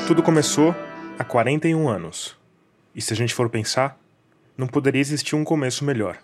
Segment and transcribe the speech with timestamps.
[0.07, 0.75] Tudo começou
[1.19, 2.37] há 41 anos.
[2.95, 3.97] E se a gente for pensar,
[4.57, 6.19] não poderia existir um começo melhor.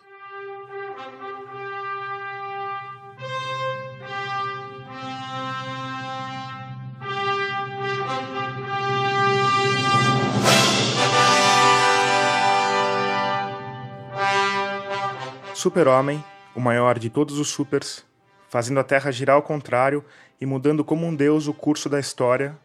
[15.58, 16.22] Super-Homem,
[16.54, 18.04] o maior de todos os supers,
[18.49, 20.04] fazendo a Terra girar ao contrário
[20.40, 22.57] e mudando como um deus o curso da história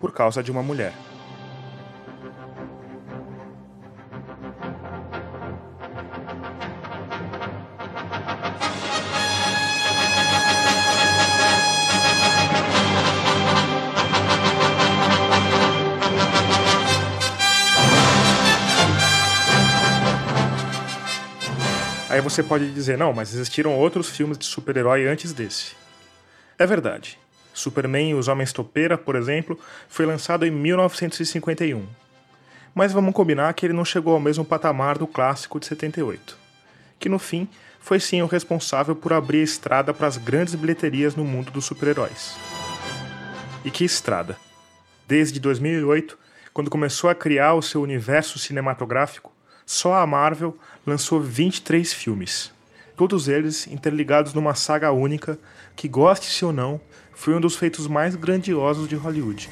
[0.00, 0.94] por causa de uma mulher.
[22.28, 25.72] Você pode dizer, não, mas existiram outros filmes de super-herói antes desse.
[26.58, 27.18] É verdade.
[27.54, 31.86] Superman e os Homens Topeira, por exemplo, foi lançado em 1951.
[32.74, 36.36] Mas vamos combinar que ele não chegou ao mesmo patamar do clássico de 78,
[36.98, 37.48] que no fim
[37.80, 41.64] foi sim o responsável por abrir a estrada para as grandes bilheterias no mundo dos
[41.64, 42.36] super-heróis.
[43.64, 44.36] E que estrada!
[45.06, 46.18] Desde 2008,
[46.52, 49.32] quando começou a criar o seu universo cinematográfico,
[49.68, 52.50] só a Marvel lançou 23 filmes,
[52.96, 55.38] todos eles interligados numa saga única
[55.76, 56.80] que, goste-se ou não,
[57.12, 59.50] foi um dos feitos mais grandiosos de Hollywood.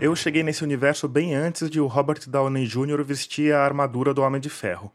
[0.00, 3.04] Eu cheguei nesse universo bem antes de o Robert Downey Jr.
[3.04, 4.92] vestir a armadura do Homem de Ferro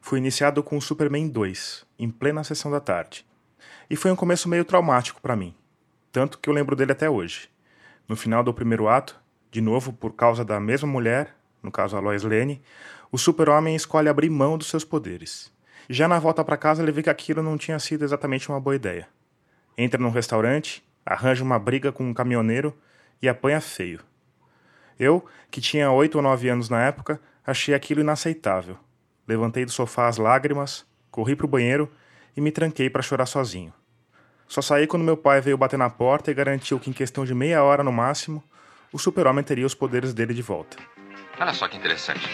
[0.00, 3.24] foi iniciado com o Superman 2, em plena sessão da tarde.
[3.88, 5.54] E foi um começo meio traumático para mim,
[6.10, 7.48] tanto que eu lembro dele até hoje.
[8.08, 12.00] No final do primeiro ato, de novo por causa da mesma mulher, no caso a
[12.00, 12.62] Lois Lane,
[13.12, 15.52] o Super-Homem escolhe abrir mão dos seus poderes.
[15.88, 18.76] Já na volta para casa, ele vê que aquilo não tinha sido exatamente uma boa
[18.76, 19.08] ideia.
[19.76, 22.76] Entra num restaurante, arranja uma briga com um caminhoneiro
[23.20, 24.00] e apanha feio.
[24.98, 28.78] Eu, que tinha oito ou nove anos na época, achei aquilo inaceitável
[29.30, 31.88] Levantei do sofá as lágrimas, corri para o banheiro
[32.36, 33.72] e me tranquei para chorar sozinho.
[34.48, 37.32] Só saí quando meu pai veio bater na porta e garantiu que em questão de
[37.32, 38.42] meia hora no máximo,
[38.92, 40.76] o super-homem teria os poderes dele de volta.
[41.38, 42.28] Olha só que interessante.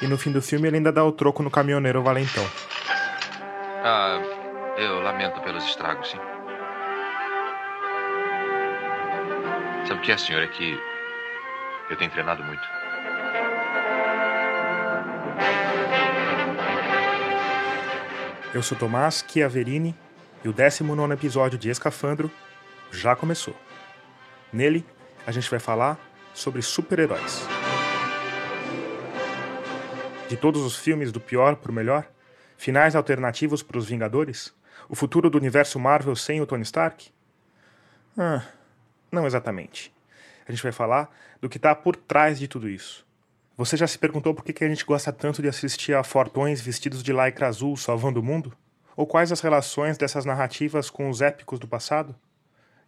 [0.00, 2.46] E no fim do filme ele ainda dá o troco no caminhoneiro valentão.
[3.84, 4.18] Ah,
[4.78, 6.18] eu lamento pelos estragos, sim.
[9.86, 10.42] Sabe o que é, senhor?
[10.42, 10.95] É que
[11.88, 12.62] eu tenho treinado muito.
[18.52, 19.94] Eu sou Tomás Chiaverini
[20.42, 22.30] e o 19 episódio de Escafandro
[22.90, 23.54] já começou.
[24.52, 24.84] Nele,
[25.26, 25.98] a gente vai falar
[26.32, 27.46] sobre super-heróis.
[30.28, 32.08] De todos os filmes, do pior para o melhor,
[32.56, 34.54] finais alternativos para os Vingadores,
[34.88, 37.12] o futuro do universo Marvel sem o Tony Stark?
[38.16, 38.42] Ah,
[39.12, 39.95] não exatamente
[40.46, 43.06] a gente vai falar do que está por trás de tudo isso.
[43.56, 46.60] Você já se perguntou por que, que a gente gosta tanto de assistir a fortões
[46.60, 48.52] vestidos de lycra azul salvando o mundo?
[48.94, 52.14] Ou quais as relações dessas narrativas com os épicos do passado?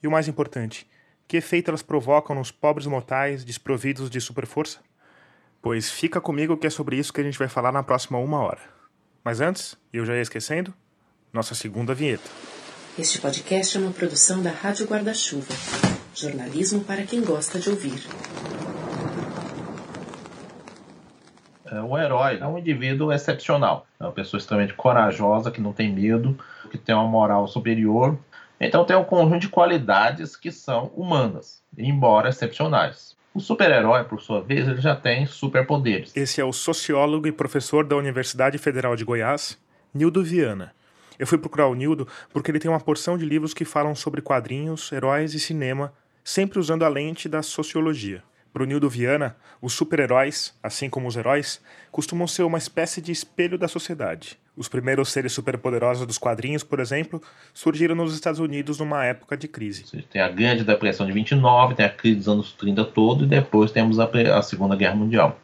[0.03, 0.87] E o mais importante,
[1.27, 4.81] que efeito elas provocam nos pobres mortais desprovidos de superforça?
[5.61, 8.41] Pois fica comigo que é sobre isso que a gente vai falar na próxima uma
[8.41, 8.61] hora.
[9.25, 10.73] Mas antes, eu já ia esquecendo,
[11.33, 12.31] nossa segunda vinheta.
[12.99, 15.98] Este podcast é uma produção da Rádio Guarda-Chuva.
[16.21, 18.03] Jornalismo para quem gosta de ouvir.
[21.65, 23.87] É, um herói é um indivíduo excepcional.
[24.01, 26.37] É uma pessoa extremamente corajosa, que não tem medo,
[26.73, 28.19] que tem uma moral superior.
[28.59, 33.17] Então tem um conjunto de qualidades que são humanas, embora excepcionais.
[33.32, 36.17] O super-herói, por sua vez, ele já tem superpoderes.
[36.17, 39.56] Esse é o sociólogo e professor da Universidade Federal de Goiás,
[39.94, 40.75] Nildo Viana.
[41.17, 44.20] Eu fui procurar o Nildo porque ele tem uma porção de livros que falam sobre
[44.20, 45.93] quadrinhos, heróis e cinema
[46.29, 48.23] sempre usando a lente da sociologia.
[48.53, 51.59] Para o Nildo Viana, os super-heróis, assim como os heróis,
[51.91, 54.39] costumam ser uma espécie de espelho da sociedade.
[54.55, 57.23] Os primeiros seres superpoderosos dos quadrinhos, por exemplo,
[57.55, 59.85] surgiram nos Estados Unidos numa época de crise.
[60.11, 63.71] Tem a Grande Depressão de 29, tem a crise dos anos 30 todo, e depois
[63.71, 65.41] temos a, a Segunda Guerra Mundial.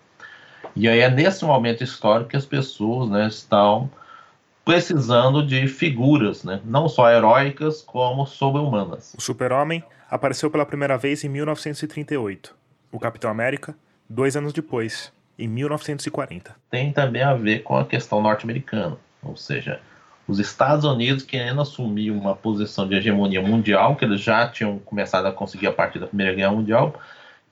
[0.77, 3.91] E aí é nesse momento histórico que as pessoas né, estão
[4.65, 9.15] precisando de figuras, né, não só heróicas, como sobre-humanas.
[9.17, 12.55] O super-homem apareceu pela primeira vez em 1938.
[12.91, 13.77] O Capitão América,
[14.09, 16.55] dois anos depois, em 1940.
[16.71, 19.81] Tem também a ver com a questão norte-americana, ou seja,
[20.27, 25.27] os Estados Unidos querendo assumir uma posição de hegemonia mundial, que eles já tinham começado
[25.27, 26.99] a conseguir a partir da Primeira Guerra Mundial,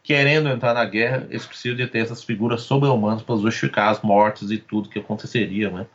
[0.02, 4.50] querendo entrar na guerra, eles precisam de ter essas figuras sobre-humanas para justificar as mortes
[4.50, 5.86] e tudo que aconteceria, né?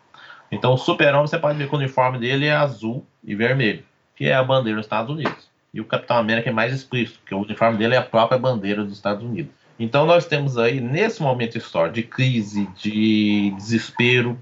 [0.51, 3.83] Então o super-homem, você pode ver que o uniforme dele é azul e vermelho,
[4.15, 5.49] que é a bandeira dos Estados Unidos.
[5.73, 8.83] E o Capitão América é mais explícito, porque o uniforme dele é a própria bandeira
[8.83, 9.51] dos Estados Unidos.
[9.79, 14.41] Então nós temos aí, nesse momento histórico de crise, de desespero,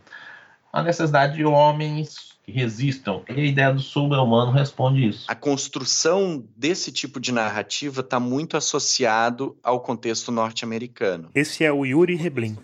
[0.72, 3.24] a necessidade de homens que resistam.
[3.28, 5.26] E a ideia do sobre-humano responde isso.
[5.28, 11.30] A construção desse tipo de narrativa está muito associado ao contexto norte-americano.
[11.34, 12.58] Esse é o Yuri Reblin.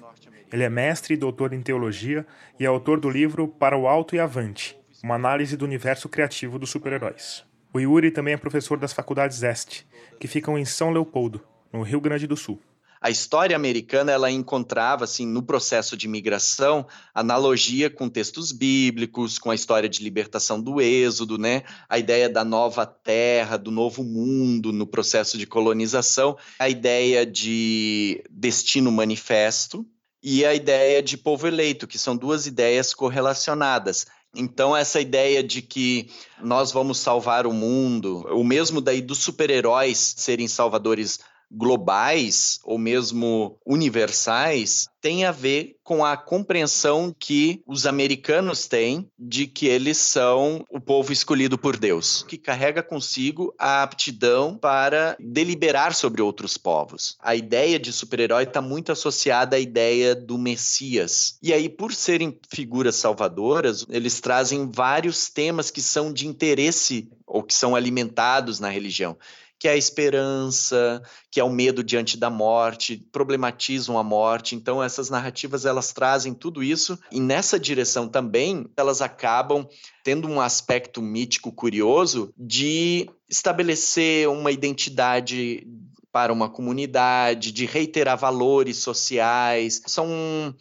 [0.51, 2.25] Ele é mestre e doutor em teologia
[2.59, 6.59] e é autor do livro Para o Alto e Avante, uma análise do universo criativo
[6.59, 7.43] dos super-heróis.
[7.73, 9.87] O Yuri também é professor das faculdades Este,
[10.19, 12.59] que ficam em São Leopoldo, no Rio Grande do Sul
[13.01, 19.49] a história americana ela encontrava assim no processo de migração analogia com textos bíblicos, com
[19.49, 21.63] a história de libertação do êxodo, né?
[21.89, 28.23] A ideia da nova terra, do novo mundo no processo de colonização, a ideia de
[28.29, 29.83] destino manifesto
[30.23, 34.05] e a ideia de povo eleito, que são duas ideias correlacionadas.
[34.35, 36.09] Então, essa ideia de que
[36.41, 41.19] nós vamos salvar o mundo, o mesmo daí dos super-heróis serem salvadores
[41.51, 49.47] globais ou mesmo universais tem a ver com a compreensão que os americanos têm de
[49.47, 55.95] que eles são o povo escolhido por Deus, que carrega consigo a aptidão para deliberar
[55.95, 57.17] sobre outros povos.
[57.19, 61.37] A ideia de super-herói está muito associada à ideia do Messias.
[61.41, 67.41] E aí, por serem figuras salvadoras, eles trazem vários temas que são de interesse ou
[67.41, 69.17] que são alimentados na religião
[69.61, 74.55] que é a esperança, que é o medo diante da morte, problematizam a morte.
[74.55, 79.67] Então essas narrativas elas trazem tudo isso e nessa direção também elas acabam
[80.03, 85.67] tendo um aspecto mítico curioso de estabelecer uma identidade
[86.11, 89.79] para uma comunidade, de reiterar valores sociais.
[89.85, 90.55] São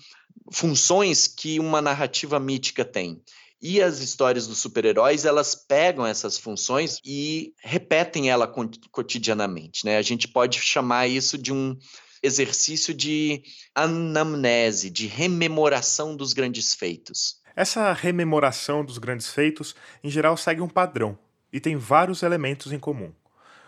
[0.53, 3.23] funções que uma narrativa mítica tem.
[3.63, 8.51] E as histórias dos super-heróis, elas pegam essas funções e repetem ela
[8.91, 9.99] cotidianamente, né?
[9.99, 11.77] A gente pode chamar isso de um
[12.23, 13.43] exercício de
[13.75, 17.41] anamnese, de rememoração dos grandes feitos.
[17.55, 21.19] Essa rememoração dos grandes feitos, em geral, segue um padrão
[21.53, 23.13] e tem vários elementos em comum.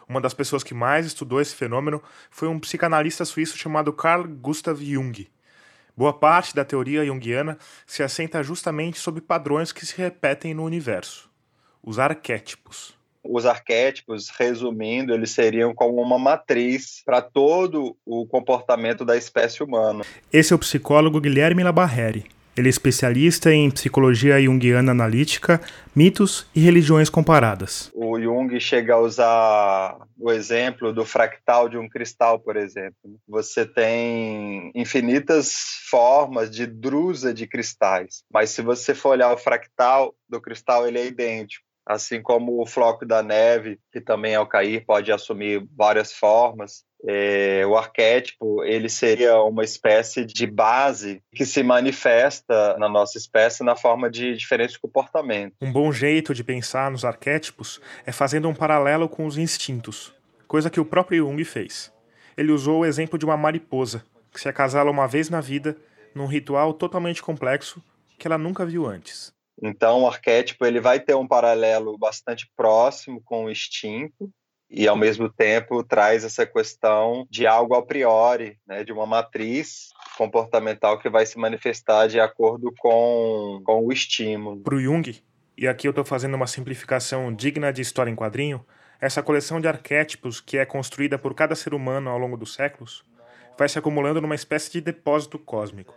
[0.09, 4.81] Uma das pessoas que mais estudou esse fenômeno foi um psicanalista suíço chamado Carl Gustav
[4.83, 5.29] Jung,
[5.97, 11.31] Boa parte da teoria junguiana se assenta justamente sobre padrões que se repetem no universo,
[11.83, 12.95] os arquétipos.
[13.23, 20.05] Os arquétipos, resumindo, eles seriam como uma matriz para todo o comportamento da espécie humana.
[20.33, 22.27] Esse é o psicólogo Guilherme Labarreri.
[22.57, 25.59] Ele é especialista em psicologia junguiana analítica,
[25.95, 27.91] mitos e religiões comparadas.
[27.95, 33.19] O Jung chega a usar o exemplo do fractal de um cristal, por exemplo.
[33.27, 40.15] Você tem infinitas formas de drusa de cristais, mas se você for olhar o fractal
[40.29, 41.65] do cristal, ele é idêntico.
[41.85, 47.65] Assim como o floco da neve, que também ao cair pode assumir várias formas, é,
[47.67, 53.75] o arquétipo ele seria uma espécie de base que se manifesta na nossa espécie na
[53.75, 55.57] forma de diferentes comportamentos.
[55.61, 60.15] Um bom jeito de pensar nos arquétipos é fazendo um paralelo com os instintos,
[60.47, 61.93] coisa que o próprio Jung fez.
[62.37, 65.77] Ele usou o exemplo de uma mariposa que se acasala uma vez na vida
[66.15, 67.83] num ritual totalmente complexo
[68.19, 69.33] que ela nunca viu antes.
[69.61, 74.31] Então, o arquétipo ele vai ter um paralelo bastante próximo com o instinto,
[74.73, 79.91] e ao mesmo tempo traz essa questão de algo a priori, né, de uma matriz
[80.17, 84.63] comportamental que vai se manifestar de acordo com, com o estímulo.
[84.63, 85.23] Para o Jung,
[85.59, 88.65] e aqui eu estou fazendo uma simplificação digna de história em quadrinho,
[88.99, 93.05] essa coleção de arquétipos que é construída por cada ser humano ao longo dos séculos
[93.59, 95.95] vai se acumulando numa espécie de depósito cósmico.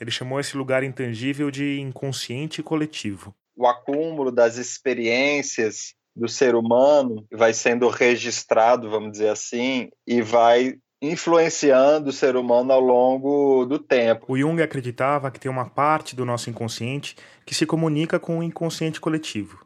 [0.00, 3.34] Ele chamou esse lugar intangível de inconsciente coletivo.
[3.56, 10.74] O acúmulo das experiências do ser humano vai sendo registrado, vamos dizer assim, e vai
[11.00, 14.26] influenciando o ser humano ao longo do tempo.
[14.28, 18.42] O Jung acreditava que tem uma parte do nosso inconsciente que se comunica com o
[18.42, 19.64] inconsciente coletivo.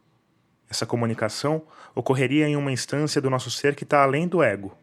[0.69, 1.63] Essa comunicação
[1.95, 4.77] ocorreria em uma instância do nosso ser que está além do ego,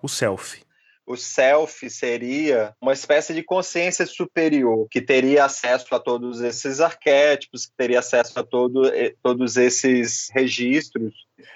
[0.00, 0.63] o self
[1.06, 7.66] o self seria uma espécie de consciência superior, que teria acesso a todos esses arquétipos,
[7.66, 8.90] que teria acesso a todo,
[9.22, 11.12] todos esses registros.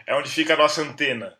[0.06, 1.36] É onde fica a nossa antena.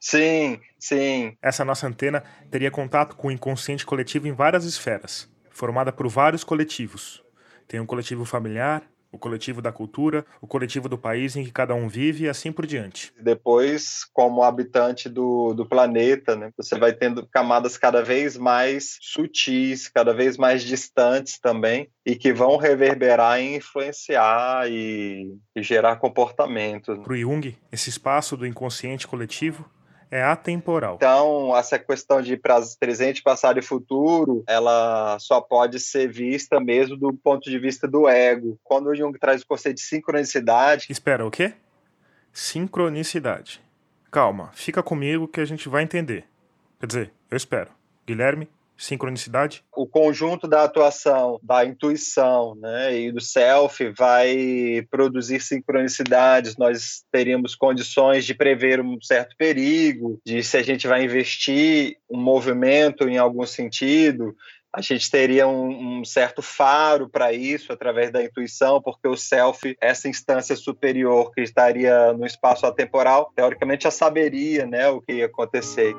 [0.00, 1.36] Sim, sim.
[1.42, 6.42] Essa nossa antena teria contato com o inconsciente coletivo em várias esferas, formada por vários
[6.42, 7.22] coletivos.
[7.68, 11.74] Tem um coletivo familiar, o coletivo da cultura, o coletivo do país em que cada
[11.74, 13.12] um vive e assim por diante.
[13.20, 19.88] Depois, como habitante do, do planeta, né, você vai tendo camadas cada vez mais sutis,
[19.88, 26.98] cada vez mais distantes também, e que vão reverberar e influenciar e, e gerar comportamentos.
[26.98, 29.68] Para o Jung, esse espaço do inconsciente coletivo
[30.10, 30.96] é atemporal.
[30.96, 32.36] Então, essa questão de
[32.78, 38.08] presente, passado e futuro, ela só pode ser vista mesmo do ponto de vista do
[38.08, 38.58] ego.
[38.64, 40.86] Quando o Jung traz o conceito de sincronicidade.
[40.90, 41.54] Espera, o quê?
[42.32, 43.60] Sincronicidade.
[44.10, 46.24] Calma, fica comigo que a gente vai entender.
[46.80, 47.70] Quer dizer, eu espero.
[48.04, 48.48] Guilherme,
[48.80, 49.62] sincronicidade?
[49.76, 56.56] O conjunto da atuação, da intuição né, e do self vai produzir sincronicidades.
[56.56, 62.18] Nós teríamos condições de prever um certo perigo, de se a gente vai investir um
[62.18, 64.34] movimento em algum sentido.
[64.72, 69.76] A gente teria um, um certo faro para isso através da intuição, porque o self,
[69.80, 75.26] essa instância superior que estaria no espaço atemporal, teoricamente já saberia né, o que ia
[75.26, 75.94] acontecer.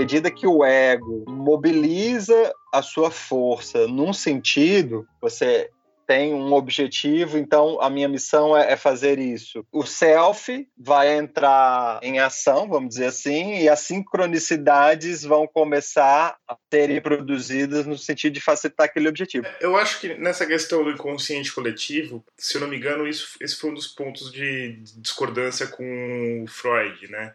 [0.00, 5.68] Medida que o ego mobiliza a sua força num sentido, você
[6.06, 9.64] tem um objetivo, então a minha missão é, é, fazer isso.
[9.70, 16.56] O self vai entrar em ação, vamos dizer assim, e as sincronicidades vão começar a
[16.72, 19.46] serem produzidas no sentido de facilitar aquele objetivo.
[19.60, 23.54] Eu acho que nessa questão do inconsciente coletivo, se eu não me engano, isso, esse
[23.54, 27.34] foi um dos pontos de discordância com o Freud, né?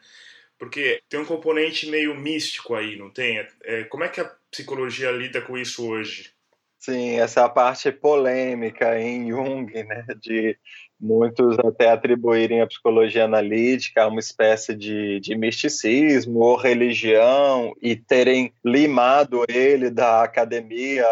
[0.57, 3.45] Porque tem um componente meio místico aí, não tem?
[3.63, 6.33] É, como é que a psicologia lida com isso hoje?
[6.79, 10.57] Sim, essa é parte polêmica em Jung, né, de
[10.99, 17.95] muitos até atribuírem a psicologia analítica a uma espécie de, de misticismo ou religião e
[17.95, 21.05] terem limado ele da academia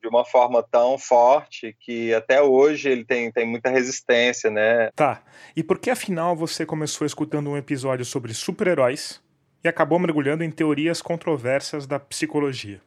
[0.00, 4.90] de uma forma tão forte que até hoje ele tem, tem muita resistência, né?
[4.94, 5.22] Tá.
[5.56, 9.22] E por que afinal você começou escutando um episódio sobre super-heróis
[9.62, 12.80] e acabou mergulhando em teorias controversas da psicologia?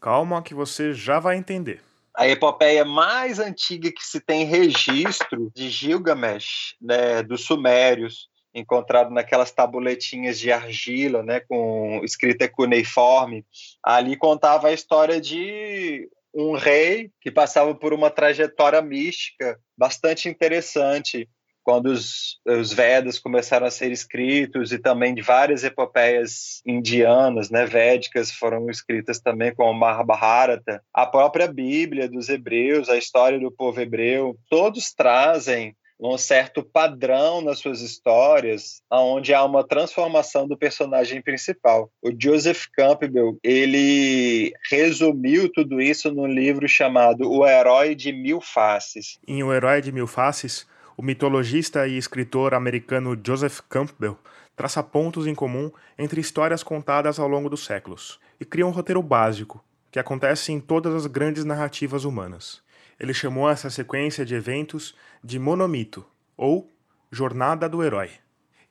[0.00, 1.80] Calma que você já vai entender.
[2.18, 9.52] A epopeia mais antiga que se tem registro de Gilgamesh, né, dos Sumérios, encontrado naquelas
[9.52, 13.46] tabuletinhas de argila, né, com escrita cuneiforme,
[13.84, 21.28] ali contava a história de um rei que passava por uma trajetória mística bastante interessante
[21.68, 27.66] quando os, os, Vedas começaram a ser escritos e também de várias epopeias indianas, né,
[27.66, 33.78] védicas, foram escritas também como Mahabharata, a própria Bíblia dos hebreus, a história do povo
[33.82, 41.20] hebreu, todos trazem um certo padrão nas suas histórias, onde há uma transformação do personagem
[41.20, 41.90] principal.
[42.00, 49.18] O Joseph Campbell ele resumiu tudo isso num livro chamado O Herói de Mil Faces.
[49.28, 50.66] Em O Herói de Mil Faces,
[50.98, 54.18] o mitologista e escritor americano Joseph Campbell
[54.56, 59.00] traça pontos em comum entre histórias contadas ao longo dos séculos e cria um roteiro
[59.00, 62.60] básico que acontece em todas as grandes narrativas humanas.
[62.98, 66.04] Ele chamou essa sequência de eventos de monomito,
[66.36, 66.68] ou
[67.12, 68.10] Jornada do Herói.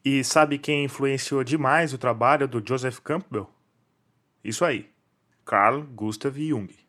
[0.04, 3.50] E sabe quem influenciou demais o trabalho do Joseph Campbell?
[4.44, 4.90] Isso aí,
[5.46, 6.87] Carl Gustav Jung.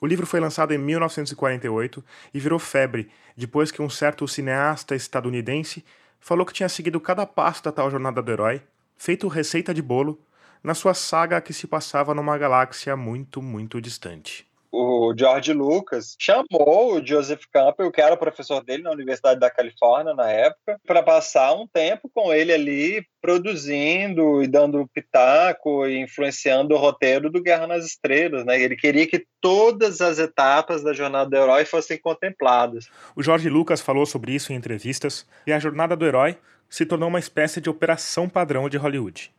[0.00, 5.84] O livro foi lançado em 1948 e virou febre depois que um certo cineasta estadunidense
[6.18, 8.62] falou que tinha seguido cada passo da tal jornada do herói,
[8.96, 10.20] feito receita de bolo,
[10.62, 16.94] na sua saga que se passava numa galáxia muito, muito distante o George Lucas chamou
[16.94, 21.52] o Joseph Campbell, que era professor dele na Universidade da Califórnia na época, para passar
[21.54, 27.66] um tempo com ele ali produzindo e dando pitaco e influenciando o roteiro do Guerra
[27.66, 28.60] nas Estrelas, né?
[28.60, 32.88] Ele queria que todas as etapas da jornada do herói fossem contempladas.
[33.16, 37.08] O George Lucas falou sobre isso em entrevistas e a jornada do herói se tornou
[37.08, 39.32] uma espécie de operação padrão de Hollywood.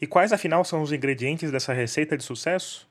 [0.00, 2.89] E quais afinal são os ingredientes dessa receita de sucesso?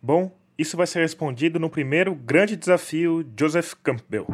[0.00, 4.28] Bom, isso vai ser respondido no primeiro grande desafio Joseph Campbell.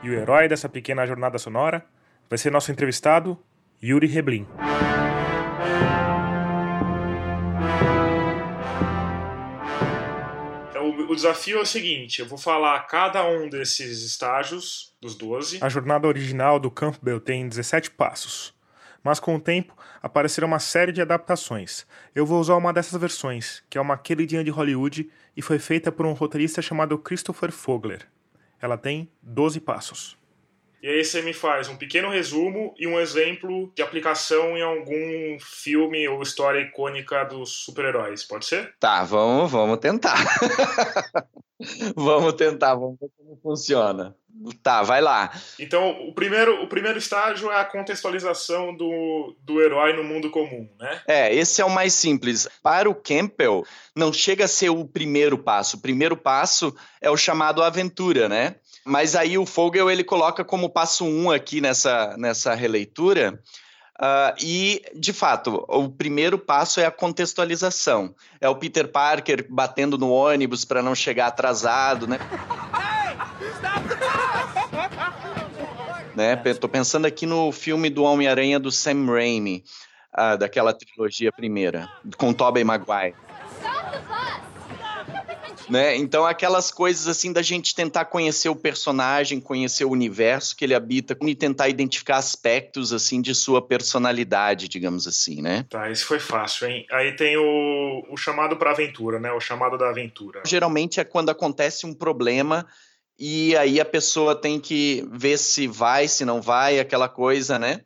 [0.00, 1.84] E o herói dessa pequena jornada sonora
[2.30, 3.36] vai ser nosso entrevistado,
[3.82, 4.46] Yuri Reblin.
[10.70, 15.58] Então, o desafio é o seguinte: eu vou falar cada um desses estágios, dos 12.
[15.60, 18.55] A jornada original do Campbell tem 17 passos
[19.06, 19.72] Mas com o tempo
[20.02, 21.86] apareceram uma série de adaptações.
[22.12, 25.92] Eu vou usar uma dessas versões, que é uma queridinha de Hollywood e foi feita
[25.92, 28.08] por um roteirista chamado Christopher Fogler.
[28.60, 30.18] Ela tem 12 passos.
[30.82, 35.38] E aí você me faz um pequeno resumo e um exemplo de aplicação em algum
[35.40, 38.74] filme ou história icônica dos super-heróis, pode ser?
[38.78, 40.16] Tá, vamos, vamos tentar.
[41.96, 44.14] vamos tentar, vamos ver como funciona.
[44.62, 45.32] Tá, vai lá.
[45.58, 50.68] Então, o primeiro, o primeiro estágio é a contextualização do, do herói no mundo comum,
[50.78, 51.00] né?
[51.06, 52.46] É, esse é o mais simples.
[52.62, 53.64] Para o Campbell,
[53.94, 55.78] não chega a ser o primeiro passo.
[55.78, 58.56] O primeiro passo é o chamado aventura, né?
[58.86, 63.42] Mas aí o Fogel ele coloca como passo um aqui nessa, nessa releitura.
[63.98, 68.14] Uh, e, de fato, o primeiro passo é a contextualização.
[68.40, 72.18] É o Peter Parker batendo no ônibus para não chegar atrasado, né?
[76.14, 76.36] né?
[76.54, 79.64] Tô pensando aqui no filme do Homem-Aranha do Sam Raimi,
[80.16, 83.16] uh, daquela trilogia primeira, com Tobey Maguire.
[85.68, 85.96] Né?
[85.96, 90.74] Então, aquelas coisas assim da gente tentar conhecer o personagem, conhecer o universo que ele
[90.74, 95.66] habita e tentar identificar aspectos assim de sua personalidade, digamos assim, né?
[95.68, 96.86] Tá, isso foi fácil, hein?
[96.90, 99.32] Aí tem o, o chamado para aventura, né?
[99.32, 100.42] O chamado da aventura.
[100.46, 102.66] Geralmente é quando acontece um problema
[103.18, 107.80] e aí a pessoa tem que ver se vai, se não vai, aquela coisa, né?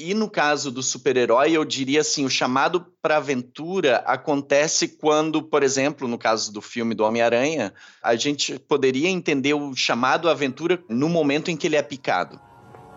[0.00, 5.64] E no caso do super-herói, eu diria assim, o chamado para aventura acontece quando, por
[5.64, 11.08] exemplo, no caso do filme do Homem-Aranha, a gente poderia entender o chamado aventura no
[11.08, 12.40] momento em que ele é picado.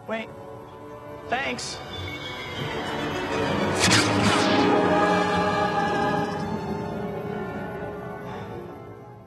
[0.07, 0.29] Wait.
[1.27, 1.79] Thanks.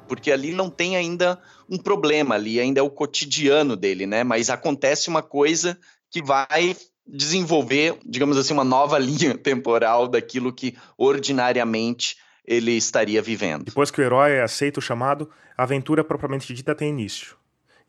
[0.06, 4.22] porque ali não tem ainda um problema, ali ainda é o cotidiano dele, né?
[4.22, 5.76] Mas acontece uma coisa
[6.08, 13.64] que vai desenvolver, digamos assim, uma nova linha temporal daquilo que ordinariamente ele estaria vivendo.
[13.64, 17.36] Depois que o herói aceita o chamado, a aventura propriamente dita tem início.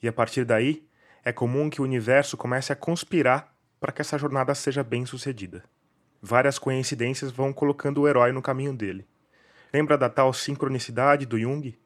[0.01, 0.83] E a partir daí,
[1.23, 5.63] é comum que o universo comece a conspirar para que essa jornada seja bem sucedida.
[6.21, 9.05] Várias coincidências vão colocando o herói no caminho dele.
[9.73, 11.77] Lembra da tal sincronicidade do Jung?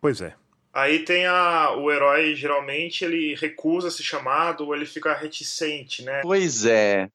[0.00, 0.34] Pois é.
[0.76, 6.20] Aí tem a, o herói, geralmente, ele recusa esse chamado ou ele fica reticente, né?
[6.20, 7.08] Pois é.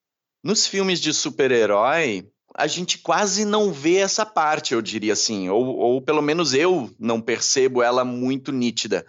[0.43, 5.47] Nos filmes de super-herói, a gente quase não vê essa parte, eu diria assim.
[5.47, 9.06] Ou, ou pelo menos eu não percebo ela muito nítida.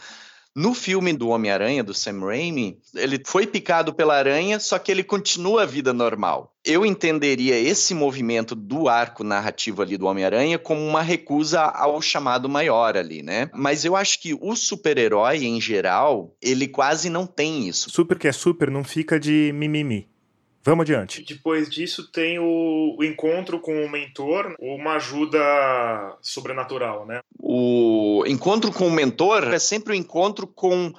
[0.54, 5.02] No filme do Homem-Aranha, do Sam Raimi, ele foi picado pela aranha, só que ele
[5.02, 6.54] continua a vida normal.
[6.62, 12.50] Eu entenderia esse movimento do arco narrativo ali do Homem-Aranha como uma recusa ao chamado
[12.50, 13.48] maior ali, né?
[13.54, 17.90] Mas eu acho que o super-herói, em geral, ele quase não tem isso.
[17.90, 20.12] Super que é super não fica de mimimi.
[20.64, 21.24] Vamos adiante.
[21.24, 25.40] Depois disso tem o, o, encontro com o mentor, ou uma ajuda
[26.20, 27.20] sobrenatural, né?
[27.54, 30.90] O encontro com o mentor é sempre o um encontro com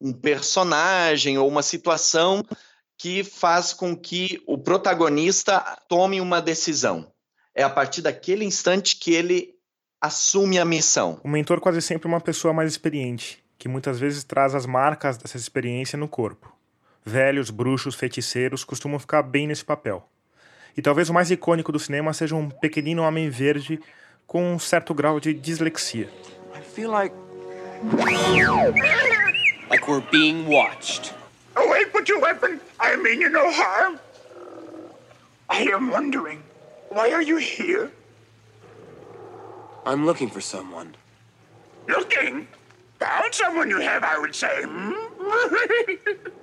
[0.00, 2.42] um personagem ou uma situação
[2.96, 7.12] que faz com que o protagonista tome uma decisão.
[7.54, 9.54] É a partir daquele instante que ele
[10.00, 11.20] assume a missão.
[11.22, 15.18] O mentor quase sempre é uma pessoa mais experiente, que muitas vezes traz as marcas
[15.18, 16.56] dessa experiência no corpo
[17.04, 20.08] velhos, bruxos, feiticeiros costumam ficar bem nesse papel.
[20.76, 23.80] E talvez o mais icônico do cinema seja um pequenino homem verde
[24.28, 26.08] com um certo grau de dislexia.
[26.54, 27.14] I feel like
[29.70, 31.14] like we're being watched.
[31.56, 32.60] Wait, put your weapon.
[32.78, 33.98] I mean you no harm.
[35.48, 36.42] I am wondering,
[36.90, 37.90] why are you here?
[39.86, 40.94] I'm looking for someone.
[41.88, 42.46] Looking?
[42.98, 44.62] Found someone you have, I would say.
[44.62, 44.92] Hmm?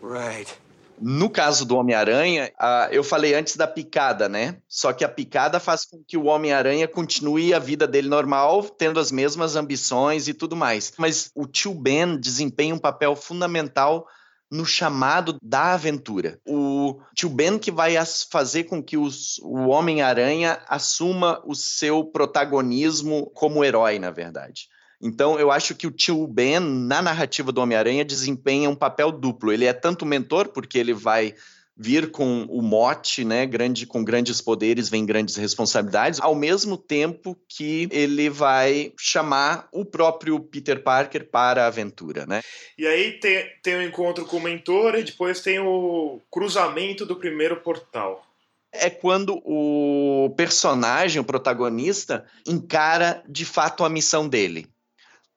[0.00, 0.58] Right.
[1.00, 2.52] No caso do Homem-Aranha,
[2.90, 4.58] eu falei antes da picada, né?
[4.68, 9.00] Só que a picada faz com que o Homem-Aranha continue a vida dele normal, tendo
[9.00, 10.92] as mesmas ambições e tudo mais.
[10.98, 14.06] Mas o tio Ben desempenha um papel fundamental
[14.50, 16.38] no chamado da aventura.
[16.46, 17.94] O tio Ben que vai
[18.30, 24.68] fazer com que os, o Homem-Aranha assuma o seu protagonismo como herói, na verdade.
[25.00, 29.52] Então, eu acho que o tio Ben, na narrativa do Homem-Aranha, desempenha um papel duplo.
[29.52, 31.34] Ele é tanto mentor, porque ele vai
[31.82, 37.34] vir com o mote, né, grande com grandes poderes vem grandes responsabilidades, ao mesmo tempo
[37.48, 42.42] que ele vai chamar o próprio Peter Parker para a aventura, né?
[42.76, 47.16] E aí tem, tem o encontro com o mentor e depois tem o cruzamento do
[47.16, 48.26] primeiro portal.
[48.70, 54.68] É quando o personagem, o protagonista, encara de fato a missão dele.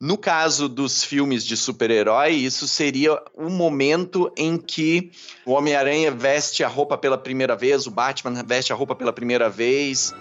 [0.03, 5.09] No caso dos filmes de super-herói, isso seria o momento em que
[5.45, 9.49] o Homem-Aranha veste a roupa pela primeira vez, o Batman veste a roupa pela primeira
[9.49, 10.13] vez.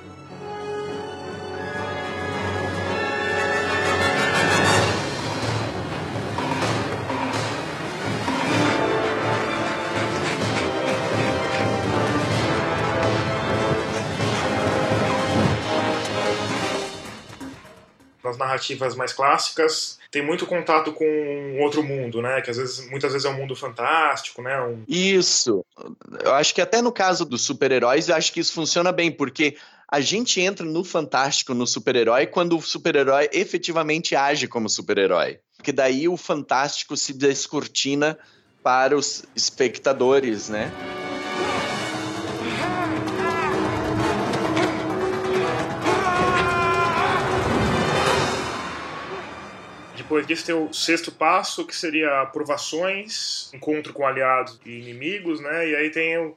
[18.63, 22.41] Narrativas mais clássicas, tem muito contato com outro mundo, né?
[22.41, 24.61] Que às vezes, muitas vezes é um mundo fantástico, né?
[24.63, 24.85] Um...
[24.89, 25.65] Isso.
[26.25, 29.57] Eu acho que até no caso dos super-heróis, eu acho que isso funciona bem, porque
[29.89, 35.39] a gente entra no fantástico, no super-herói, quando o super-herói efetivamente age como super-herói.
[35.57, 38.19] Porque daí o fantástico se descortina
[38.63, 40.71] para os espectadores, né?
[50.13, 55.71] Depois disso tem o sexto passo, que seria aprovações, encontro com aliados e inimigos, né?
[55.71, 56.37] E aí tem o,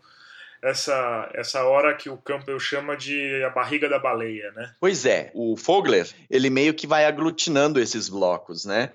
[0.64, 4.72] essa, essa hora que o Campbell chama de a barriga da baleia, né?
[4.80, 8.94] Pois é, o Fogler, ele meio que vai aglutinando esses blocos, né?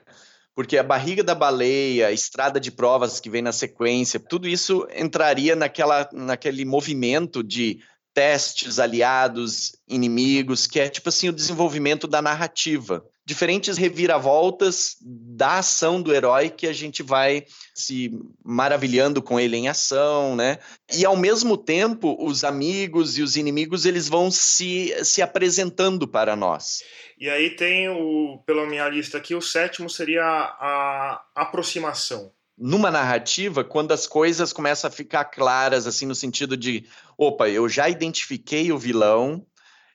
[0.54, 4.88] Porque a barriga da baleia, a estrada de provas que vem na sequência, tudo isso
[4.96, 7.80] entraria naquela, naquele movimento de
[8.14, 16.02] testes, aliados, inimigos, que é tipo assim o desenvolvimento da narrativa diferentes reviravoltas da ação
[16.02, 18.10] do herói que a gente vai se
[18.44, 20.58] maravilhando com ele em ação, né?
[20.92, 26.34] E ao mesmo tempo, os amigos e os inimigos eles vão se, se apresentando para
[26.34, 26.82] nós.
[27.16, 32.90] E aí tem o, pela minha lista aqui, o sétimo seria a, a aproximação numa
[32.90, 36.84] narrativa, quando as coisas começam a ficar claras, assim, no sentido de,
[37.16, 39.46] opa, eu já identifiquei o vilão,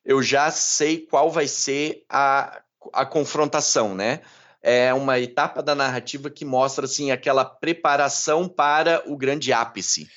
[0.04, 4.22] eu já sei qual vai ser a a confrontação, né?
[4.62, 10.10] É uma etapa da narrativa que mostra assim aquela preparação para o grande ápice.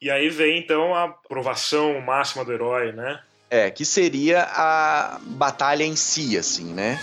[0.00, 3.20] E aí vem então a aprovação máxima do herói, né?
[3.48, 6.98] É, que seria a batalha em si, assim, né?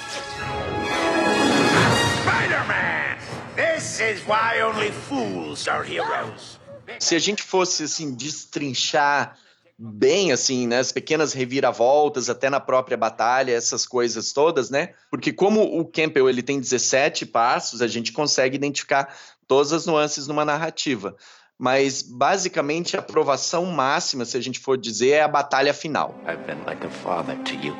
[2.21, 3.17] Spider-Man!
[3.55, 6.59] This is why only fools are heroes.
[6.99, 9.37] Se a gente fosse assim destrinchar
[9.81, 14.93] bem assim, né, as pequenas reviravoltas até na própria batalha, essas coisas todas, né?
[15.09, 19.15] Porque como o Campbell ele tem 17 passos, a gente consegue identificar
[19.47, 21.15] todas as nuances numa narrativa.
[21.57, 26.13] Mas basicamente a aprovação máxima, se a gente for dizer, é a batalha final.
[26.27, 27.75] I've been like a father to you.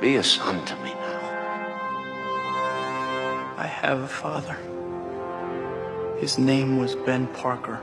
[0.00, 1.16] Be a son to me now.
[3.58, 4.56] I have a father.
[6.20, 7.80] His name was Ben Parker.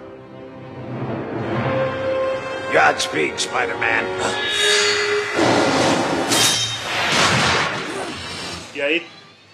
[2.72, 4.04] Godspeed, Spider-Man.
[8.76, 9.06] E aí,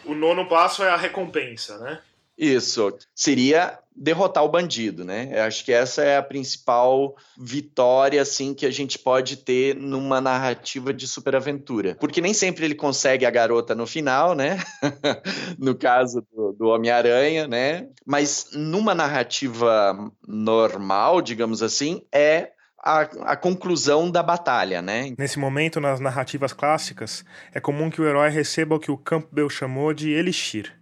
[0.06, 2.00] o nono passo é a recompensa, né?
[2.38, 2.98] Isso.
[3.14, 5.30] Seria derrotar o bandido, né?
[5.34, 10.22] Eu acho que essa é a principal vitória, assim, que a gente pode ter numa
[10.22, 11.98] narrativa de superaventura.
[12.00, 14.58] Porque nem sempre ele consegue a garota no final, né?
[15.60, 17.88] no caso do, do Homem-Aranha, né?
[18.06, 19.94] Mas numa narrativa
[20.26, 25.14] normal, digamos assim, é a, a, conclusão da batalha, né?
[25.18, 29.50] Nesse momento, nas narrativas clássicas, é comum que o herói receba o que o Campbell
[29.50, 30.74] chamou de elixir,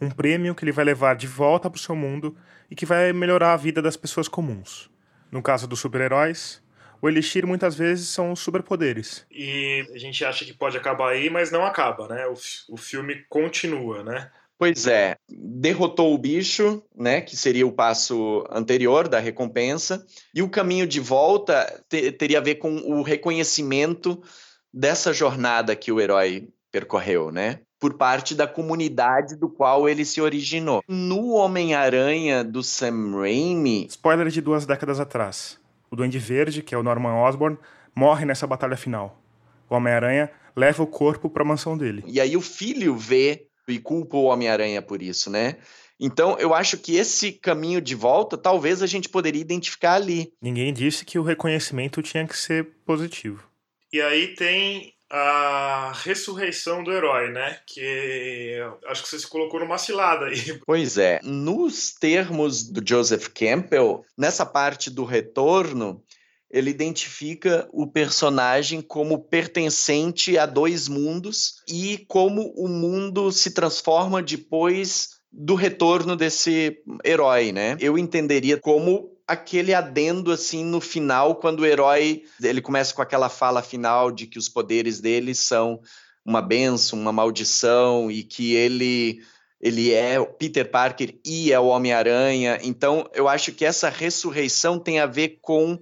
[0.00, 2.36] um prêmio que ele vai levar de volta para o seu mundo
[2.70, 4.90] e que vai melhorar a vida das pessoas comuns.
[5.30, 6.62] No caso dos super-heróis,
[7.02, 9.26] o elixir muitas vezes são os superpoderes.
[9.30, 12.26] E a gente acha que pode acabar aí, mas não acaba, né?
[12.26, 12.34] O,
[12.74, 14.30] o filme continua, né?
[14.58, 20.04] Pois é, derrotou o bicho, né, que seria o passo anterior da recompensa,
[20.34, 24.22] e o caminho de volta te, teria a ver com o reconhecimento
[24.70, 27.60] dessa jornada que o herói percorreu, né?
[27.80, 30.82] Por parte da comunidade do qual ele se originou.
[30.86, 33.86] No Homem-Aranha do Sam Raimi.
[33.86, 35.58] Spoiler de duas décadas atrás.
[35.90, 37.56] O Duende Verde, que é o Norman Osborn,
[37.96, 39.20] morre nessa batalha final.
[39.68, 42.04] O Homem-Aranha leva o corpo para a mansão dele.
[42.06, 45.56] E aí o filho vê e culpa o Homem-Aranha por isso, né?
[45.98, 50.32] Então, eu acho que esse caminho de volta, talvez a gente poderia identificar ali.
[50.40, 53.44] Ninguém disse que o reconhecimento tinha que ser positivo.
[53.92, 57.58] E aí tem a ressurreição do herói, né?
[57.66, 60.60] Que acho que você se colocou numa cilada aí.
[60.64, 61.18] Pois é.
[61.22, 66.02] Nos termos do Joseph Campbell, nessa parte do retorno,
[66.50, 74.22] ele identifica o personagem como pertencente a dois mundos e como o mundo se transforma
[74.22, 77.76] depois do retorno desse herói, né?
[77.80, 83.28] Eu entenderia como aquele adendo assim no final quando o herói ele começa com aquela
[83.28, 85.80] fala final de que os poderes dele são
[86.24, 89.22] uma benção, uma maldição e que ele
[89.60, 92.58] ele é Peter Parker e é o Homem-Aranha.
[92.62, 95.78] Então, eu acho que essa ressurreição tem a ver com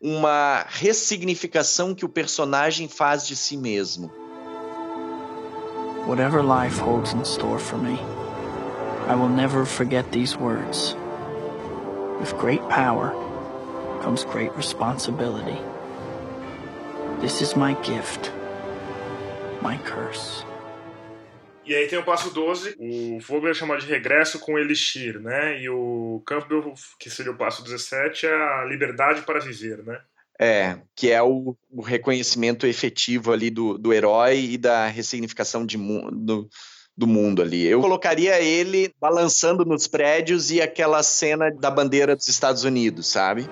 [0.00, 4.12] uma ressignificação que o personagem faz de si mesmo.
[6.06, 7.98] Whatever life holds in store for me,
[9.08, 10.96] I will never forget these words.
[12.20, 13.10] With great power
[14.02, 15.58] comes great responsibility.
[17.20, 18.32] This is my gift,
[19.62, 20.44] my curse.
[21.66, 25.60] E aí tem o passo 12, o Vogler chama de regresso com Elixir, né?
[25.60, 30.00] E o Campbell, que seria o passo 17, é a liberdade para viver, né?
[30.38, 35.76] É, que é o, o reconhecimento efetivo ali do, do herói e da ressignificação de
[35.76, 36.48] do,
[36.96, 37.66] do mundo ali.
[37.66, 43.48] Eu colocaria ele balançando nos prédios e aquela cena da bandeira dos Estados Unidos, sabe?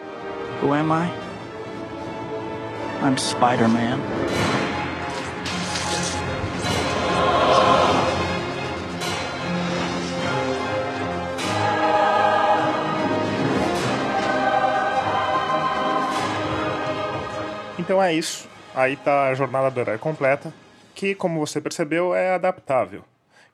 [0.62, 1.10] Who am I?
[3.04, 4.00] I'm Spider-Man.
[17.78, 18.48] Então é isso.
[18.74, 20.52] Aí tá a jornada do herói completa,
[20.94, 23.04] que, como você percebeu, é adaptável.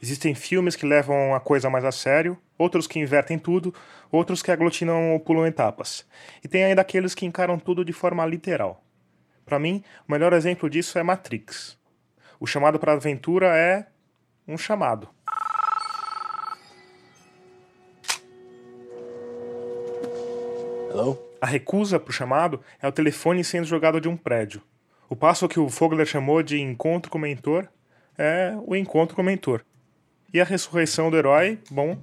[0.02, 3.74] Existem filmes que levam a coisa mais a sério, outros que invertem tudo,
[4.10, 6.06] outros que aglutinam ou pulam etapas.
[6.42, 8.82] E tem ainda aqueles que encaram tudo de forma literal.
[9.44, 11.78] Para mim, o melhor exemplo disso é Matrix.
[12.38, 13.86] O chamado para a aventura é
[14.48, 15.08] um chamado.
[20.88, 21.18] Hello?
[21.40, 24.62] A recusa para o chamado é o telefone sendo jogado de um prédio.
[25.10, 27.68] O passo que o Fogler chamou de encontro com o mentor
[28.16, 29.62] é o encontro com o mentor.
[30.32, 31.98] E a ressurreição do herói, bom,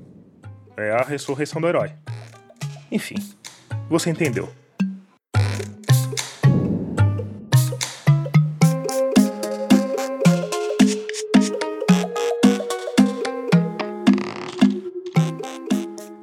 [0.75, 1.93] é a ressurreição do herói.
[2.91, 3.15] Enfim,
[3.89, 4.49] você entendeu.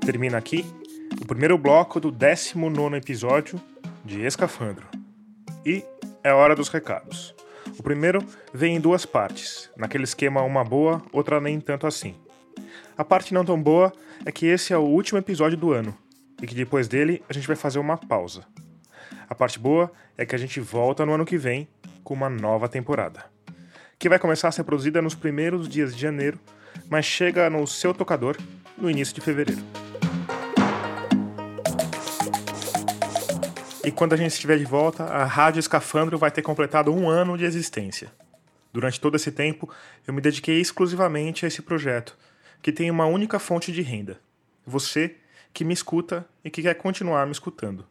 [0.04, 0.66] Termina aqui
[1.22, 3.58] o primeiro bloco do 19 episódio
[4.04, 4.86] de Escafandro.
[5.64, 5.82] E
[6.22, 7.34] é hora dos recados.
[7.78, 12.14] O primeiro vem em duas partes, naquele esquema uma boa, outra nem tanto assim.
[12.96, 13.92] A parte não tão boa
[14.24, 15.96] é que esse é o último episódio do ano
[16.40, 18.44] e que depois dele a gente vai fazer uma pausa.
[19.28, 21.68] A parte boa é que a gente volta no ano que vem
[22.02, 23.24] com uma nova temporada,
[23.98, 26.38] que vai começar a ser produzida nos primeiros dias de janeiro,
[26.88, 28.36] mas chega no seu tocador
[28.76, 29.62] no início de fevereiro.
[33.84, 37.36] E quando a gente estiver de volta, a Rádio Escafandro vai ter completado um ano
[37.36, 38.10] de existência.
[38.72, 39.68] Durante todo esse tempo,
[40.06, 42.16] eu me dediquei exclusivamente a esse projeto,
[42.62, 44.18] que tem uma única fonte de renda:
[44.66, 45.16] você
[45.52, 47.86] que me escuta e que quer continuar me escutando.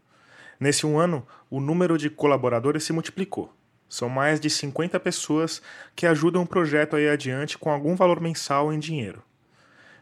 [0.60, 3.54] Nesse um ano, o número de colaboradores se multiplicou.
[3.88, 5.62] São mais de 50 pessoas
[5.96, 9.22] que ajudam o projeto aí adiante com algum valor mensal em dinheiro.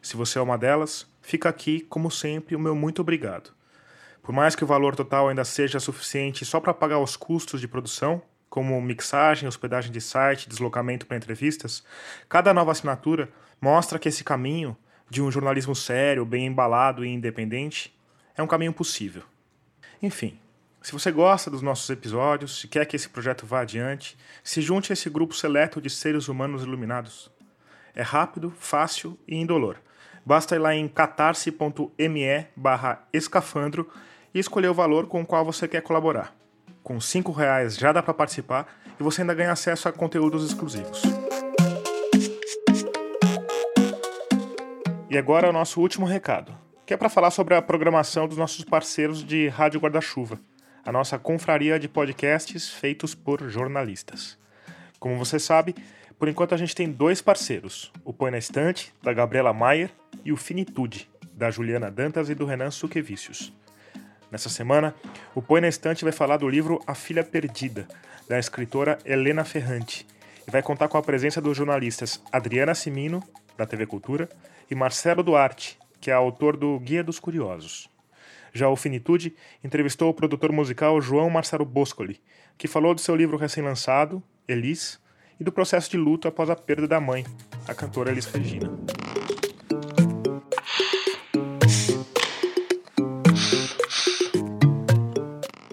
[0.01, 3.51] Se você é uma delas, fica aqui, como sempre, o meu muito obrigado.
[4.21, 7.67] Por mais que o valor total ainda seja suficiente só para pagar os custos de
[7.67, 11.83] produção, como mixagem, hospedagem de site, deslocamento para entrevistas,
[12.27, 13.29] cada nova assinatura
[13.61, 14.77] mostra que esse caminho
[15.09, 17.97] de um jornalismo sério, bem embalado e independente
[18.35, 19.23] é um caminho possível.
[20.01, 20.39] Enfim,
[20.81, 24.91] se você gosta dos nossos episódios, se quer que esse projeto vá adiante, se junte
[24.91, 27.29] a esse grupo seleto de seres humanos iluminados.
[27.93, 29.77] É rápido, fácil e indolor.
[30.25, 32.47] Basta ir lá em catarse.me
[33.13, 33.89] escafandro
[34.33, 36.35] e escolher o valor com o qual você quer colaborar.
[36.83, 38.67] Com R$ reais já dá para participar
[38.99, 41.01] e você ainda ganha acesso a conteúdos exclusivos.
[45.09, 48.63] E agora o nosso último recado, que é para falar sobre a programação dos nossos
[48.63, 50.39] parceiros de Rádio Guarda-Chuva,
[50.85, 54.37] a nossa confraria de podcasts feitos por jornalistas.
[54.99, 55.75] Como você sabe,
[56.17, 59.91] por enquanto a gente tem dois parceiros, o Põe na Estante, da Gabriela Maier,
[60.23, 63.51] e o Finitude, da Juliana Dantas e do Renan Suquevicius.
[64.31, 64.95] Nessa semana,
[65.35, 67.85] o Põe na Estante vai falar do livro A Filha Perdida,
[68.29, 70.07] da escritora Helena Ferrante,
[70.47, 73.21] e vai contar com a presença dos jornalistas Adriana Simino,
[73.57, 74.29] da TV Cultura,
[74.69, 77.89] e Marcelo Duarte, que é autor do Guia dos Curiosos.
[78.53, 82.21] Já o Finitude entrevistou o produtor musical João Marcelo Boscoli,
[82.57, 84.97] que falou do seu livro recém-lançado, Elis,
[85.41, 87.25] e do processo de luto após a perda da mãe,
[87.67, 88.69] a cantora Elis Regina.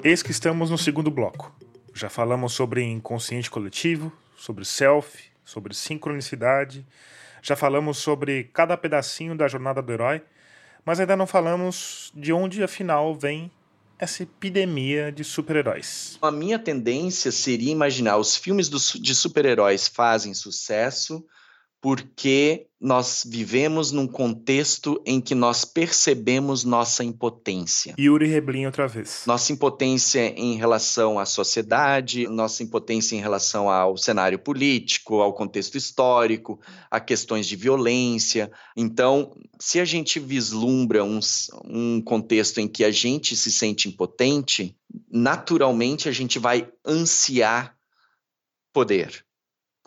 [0.04, 1.52] Eis que estamos no segundo bloco.
[1.92, 6.86] Já falamos sobre inconsciente coletivo, sobre self, sobre sincronicidade,
[7.42, 10.22] já falamos sobre cada pedacinho da jornada do herói,
[10.84, 13.50] mas ainda não falamos de onde afinal vem
[13.98, 16.16] essa epidemia de super-heróis?
[16.22, 21.26] A minha tendência seria imaginar os filmes de super-heróis fazem sucesso
[21.80, 27.94] porque nós vivemos num contexto em que nós percebemos nossa impotência.
[27.98, 29.24] Yuri Reblin outra vez.
[29.26, 35.76] Nossa impotência em relação à sociedade, nossa impotência em relação ao cenário político, ao contexto
[35.76, 36.60] histórico,
[36.90, 38.50] a questões de violência.
[38.76, 41.18] Então, se a gente vislumbra um,
[41.64, 44.76] um contexto em que a gente se sente impotente,
[45.10, 47.76] naturalmente a gente vai ansiar
[48.72, 49.26] poder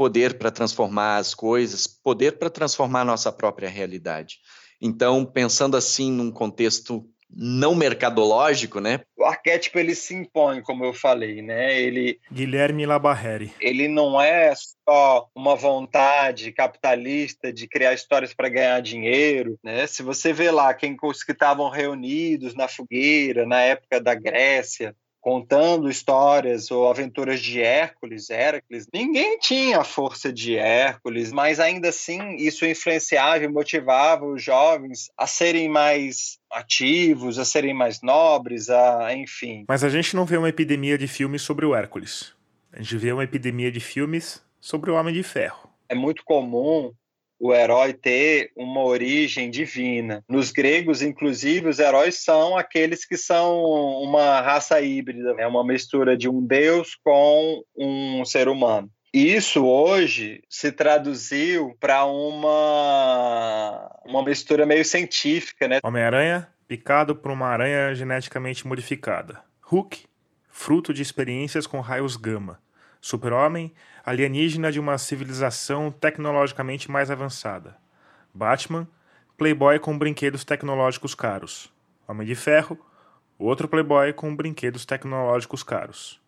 [0.02, 4.40] poder para transformar as coisas, poder para transformar a nossa própria realidade.
[4.82, 9.02] Então, pensando assim num contexto não mercadológico, né?
[9.16, 11.80] O arquétipo ele se impõe, como eu falei, né?
[11.80, 13.54] Ele Guilherme Labarreri.
[13.60, 19.86] Ele não é só uma vontade capitalista de criar histórias para ganhar dinheiro, né?
[19.86, 24.96] Se você vê lá quem os que estavam reunidos na fogueira na época da Grécia,
[25.22, 31.90] contando histórias ou aventuras de Hércules, Hércules, ninguém tinha a força de Hércules, mas ainda
[31.90, 38.70] assim isso influenciava e motivava os jovens a serem mais ativos, a serem mais nobres,
[38.70, 39.64] a enfim.
[39.70, 42.34] Mas a gente não vê uma epidemia de filmes sobre o Hércules.
[42.74, 45.70] A gente vê uma epidemia de filmes sobre o Homem de Ferro.
[45.88, 46.94] É muito comum
[47.42, 50.24] o herói ter uma origem divina.
[50.30, 53.64] Nos gregos, inclusive, os heróis são aqueles que são
[54.04, 58.88] uma raça híbrida, é uma mistura de um deus com um ser humano.
[59.12, 65.80] Isso hoje se traduziu para uma uma mistura meio científica, né?
[65.84, 69.42] Homem-Aranha picado por uma aranha geneticamente modificada.
[69.64, 70.06] Hulk,
[70.50, 72.62] fruto de experiências com raios gama.
[73.02, 73.74] Super-Homem,
[74.06, 77.76] alienígena de uma civilização tecnologicamente mais avançada.
[78.32, 78.88] Batman,
[79.36, 81.74] playboy com brinquedos tecnológicos caros.
[82.08, 82.78] Homem de Ferro,
[83.40, 86.22] outro playboy com brinquedos tecnológicos caros.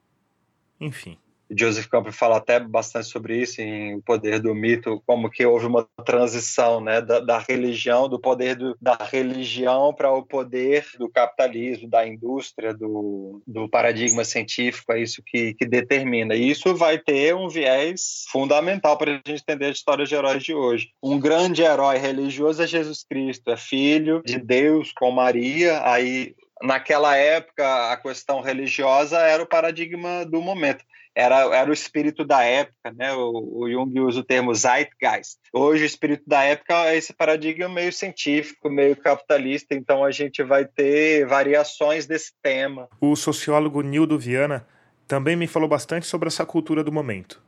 [0.80, 1.20] Enfim.
[1.52, 5.66] Joseph Campbell fala até bastante sobre isso em O Poder do Mito, como que houve
[5.66, 11.10] uma transição né, da, da religião, do poder do, da religião para o poder do
[11.10, 16.36] capitalismo, da indústria, do, do paradigma científico, é isso que, que determina.
[16.36, 20.44] E isso vai ter um viés fundamental para a gente entender a história de heróis
[20.44, 20.90] de hoje.
[21.02, 27.16] Um grande herói religioso é Jesus Cristo, é filho de Deus com Maria, aí naquela
[27.16, 30.84] época a questão religiosa era o paradigma do momento
[31.16, 33.14] era, era o espírito da época, né?
[33.14, 35.38] O, o, Jung usa o termo Zeitgeist.
[35.54, 40.42] Hoje o espírito da época é esse paradigma meio científico, meio capitalista, então a gente
[40.44, 42.88] vai ter variações desse tema.
[43.00, 44.66] O sociólogo Nildo Viana
[45.08, 47.42] também me falou bastante sobre essa cultura do momento,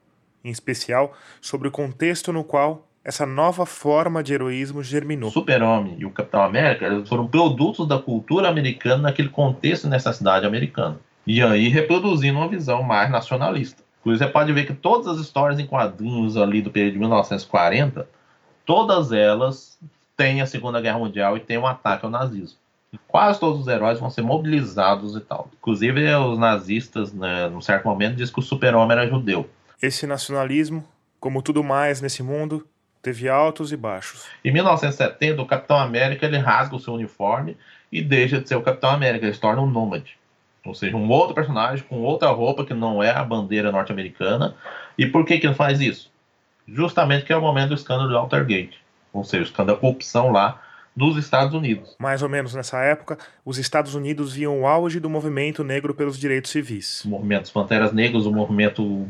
[0.44, 5.30] em especial sobre o contexto no qual essa nova forma de heroísmo germinou.
[5.30, 11.00] Super-Homem e o Capitão América foram produtos da cultura americana naquele contexto e necessidade americana.
[11.26, 13.84] E aí reproduzindo uma visão mais nacionalista.
[14.04, 18.08] Por você pode ver que todas as histórias em quadrinhos ali do período de 1940,
[18.64, 19.80] todas elas
[20.16, 22.60] têm a Segunda Guerra Mundial e têm um ataque ao nazismo.
[23.08, 25.50] Quase todos os heróis vão ser mobilizados e tal.
[25.58, 29.50] Inclusive os nazistas, né, num certo momento, dizem que o super-homem era judeu.
[29.82, 30.86] Esse nacionalismo,
[31.20, 32.66] como tudo mais nesse mundo,
[33.02, 34.26] teve altos e baixos.
[34.44, 37.58] Em 1970, o Capitão América ele rasga o seu uniforme
[37.92, 40.18] e deixa de ser o Capitão América, ele se torna um nômade.
[40.66, 44.56] Ou seja, um outro personagem com outra roupa que não é a bandeira norte-americana.
[44.98, 46.12] E por que que ele faz isso?
[46.68, 48.80] Justamente que é o momento do escândalo do Altergate.
[49.14, 50.62] Ou seja, o escândalo da corrupção lá
[50.96, 51.96] nos Estados Unidos.
[52.00, 56.18] Mais ou menos nessa época, os Estados Unidos viam o auge do movimento negro pelos
[56.18, 57.04] direitos civis.
[57.04, 59.08] O movimento dos Panteras Negras, o movimento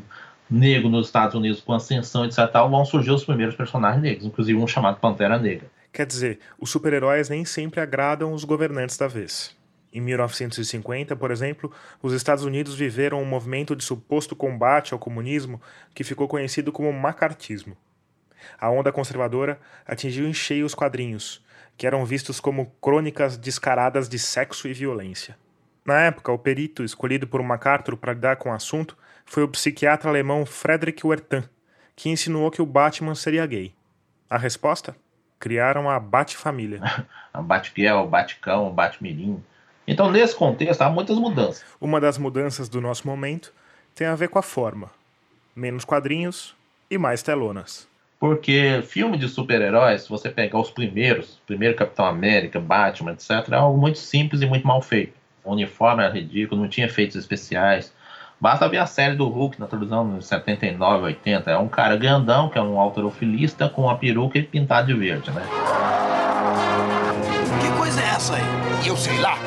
[0.49, 2.39] negro nos Estados Unidos com ascensão, etc.
[2.69, 5.67] vão surgir os primeiros personagens negros, inclusive um chamado Pantera Negra.
[5.93, 9.55] Quer dizer, os super-heróis nem sempre agradam os governantes da vez.
[9.95, 15.61] Em 1950, por exemplo, os Estados Unidos viveram um movimento de suposto combate ao comunismo
[15.93, 17.77] que ficou conhecido como macartismo.
[18.59, 21.41] A onda conservadora atingiu em cheio os quadrinhos,
[21.77, 25.37] que eram vistos como crônicas descaradas de sexo e violência.
[25.85, 30.09] Na época, o perito escolhido por MacArthur para lidar com o assunto foi o psiquiatra
[30.09, 31.49] alemão Frederick Werthan,
[31.95, 33.73] que insinuou que o Batman seria gay.
[34.29, 34.93] A resposta?
[35.39, 36.81] Criaram a Bat-família.
[37.33, 39.41] a Batgirl, o Batcão, o Batmirim.
[39.87, 41.63] Então, nesse contexto, há muitas mudanças.
[41.79, 43.53] Uma das mudanças do nosso momento
[43.93, 44.89] tem a ver com a forma.
[45.55, 46.55] Menos quadrinhos
[46.89, 47.87] e mais telonas.
[48.19, 53.55] Porque filme de super-heróis, se você pegar os primeiros, primeiro Capitão América, Batman, etc., é
[53.55, 55.13] algo muito simples e muito mal feito.
[55.43, 57.93] O uniforme era ridículo, não tinha efeitos especiais.
[58.41, 61.51] Basta ver a série do Hulk na televisão nos 79, 80.
[61.51, 65.31] É um cara grandão, que é um autorofilista, com uma peruca e pintado de verde,
[65.31, 65.43] né?
[67.61, 68.87] Que coisa é essa aí?
[68.87, 69.37] Eu sei lá.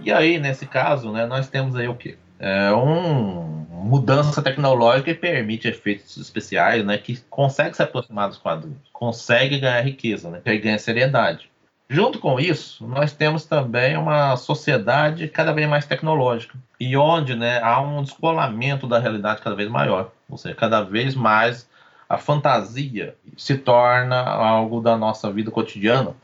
[0.00, 2.16] E aí, nesse caso, né, nós temos aí o quê?
[2.38, 8.78] É uma mudança tecnológica que permite efeitos especiais, né, que consegue se aproximar dos quadrinhos,
[8.92, 11.50] consegue ganhar riqueza, né, ganha seriedade.
[11.88, 17.60] Junto com isso, nós temos também uma sociedade cada vez mais tecnológica e onde né,
[17.62, 20.10] há um descolamento da realidade cada vez maior.
[20.28, 21.68] Ou seja, cada vez mais
[22.08, 26.14] a fantasia se torna algo da nossa vida cotidiana.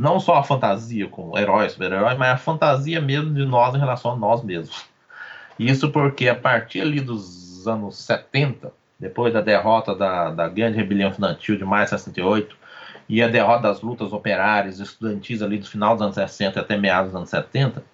[0.00, 4.12] Não só a fantasia com heróis, super-heróis, mas a fantasia mesmo de nós em relação
[4.12, 4.86] a nós mesmos.
[5.60, 11.10] Isso porque a partir ali dos anos 70, depois da derrota da, da grande rebelião
[11.10, 12.56] estudantil de maio de 68,
[13.10, 17.10] e a derrota das lutas operárias estudantis ali do final dos anos 60 até meados
[17.10, 17.84] dos anos 70,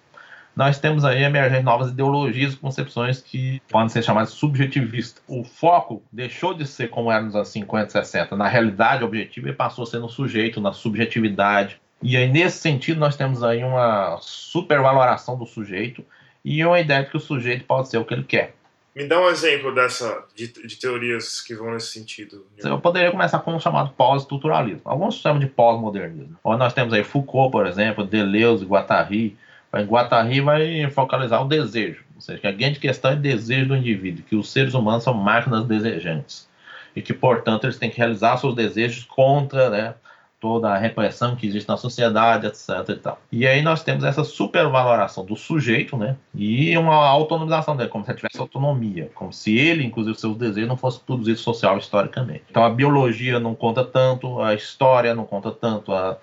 [0.55, 5.21] nós temos aí emergendo novas ideologias e concepções que podem ser chamadas subjetivistas.
[5.27, 9.49] O foco deixou de ser como era nos anos 50 e 60, na realidade objetiva,
[9.49, 11.81] e passou a ser no sujeito, na subjetividade.
[12.01, 16.05] E aí, nesse sentido, nós temos aí uma supervaloração do sujeito
[16.45, 18.55] e uma ideia de que o sujeito pode ser o que ele quer.
[18.95, 22.47] Me dá um exemplo dessa de, de teorias que vão nesse sentido.
[22.57, 24.81] Eu poderia começar com um chamado pós-estruturalismo.
[24.85, 26.35] Alguns chamam de pós-modernismo.
[26.43, 29.37] Onde nós temos aí Foucault, por exemplo, Deleuze, Guattari.
[29.71, 32.03] Guattari vai focalizar o desejo.
[32.15, 35.03] Ou seja, que a grande questão é o desejo do indivíduo, que os seres humanos
[35.03, 36.49] são máquinas desejantes.
[36.95, 39.93] E que, portanto, eles têm que realizar seus desejos contra né,
[40.39, 42.69] toda a repressão que existe na sociedade, etc.
[42.89, 43.19] E, tal.
[43.31, 46.15] e aí nós temos essa supervaloração do sujeito, né?
[46.33, 50.69] E uma autonomização dele, como se ele tivesse autonomia, como se ele, inclusive, seus desejos
[50.69, 52.43] não fossem produzidos social historicamente.
[52.49, 56.17] Então a biologia não conta tanto, a história não conta tanto, a,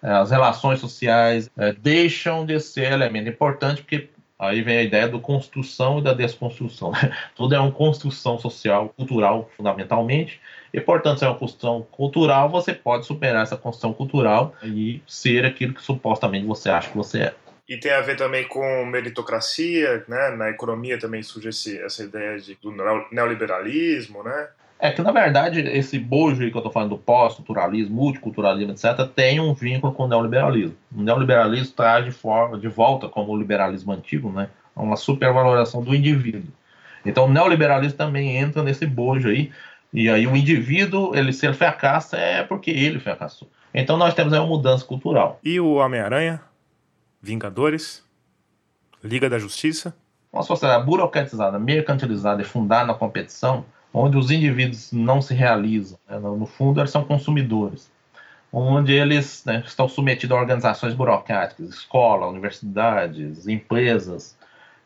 [0.00, 4.08] as relações sociais é, deixam de ser elemento importante porque
[4.38, 6.92] Aí vem a ideia da construção e da desconstrução.
[7.34, 10.40] Tudo é uma construção social, cultural, fundamentalmente,
[10.76, 15.46] e, portanto, se é uma construção cultural, você pode superar essa construção cultural e ser
[15.46, 17.34] aquilo que supostamente você acha que você é.
[17.66, 20.36] E tem a ver também com meritocracia, né?
[20.36, 22.70] Na economia também surge esse, essa ideia de, do
[23.10, 24.48] neoliberalismo, né?
[24.78, 29.08] É que, na verdade, esse bojo aí que eu estou falando do pós-culturalismo, multiculturalismo, etc.,
[29.14, 30.76] tem um vínculo com o neoliberalismo.
[30.94, 35.94] O neoliberalismo traz de, forma, de volta, como o liberalismo antigo, né, uma supervaloração do
[35.94, 36.52] indivíduo.
[37.06, 39.50] Então, o neoliberalismo também entra nesse bojo aí,
[39.96, 43.48] e aí o indivíduo, ele se ele fracassa, é porque ele fracassou.
[43.72, 45.40] Então, nós temos aí uma mudança cultural.
[45.42, 46.42] E o Homem-Aranha?
[47.22, 48.04] Vingadores?
[49.02, 49.96] Liga da Justiça?
[50.30, 55.98] Uma sociedade burocratizada, mercantilizada e fundada na competição onde os indivíduos não se realizam.
[56.06, 56.18] Né?
[56.18, 57.90] No fundo, eles são consumidores,
[58.52, 64.36] onde eles né, estão submetidos a organizações burocráticas, escola, universidades, empresas.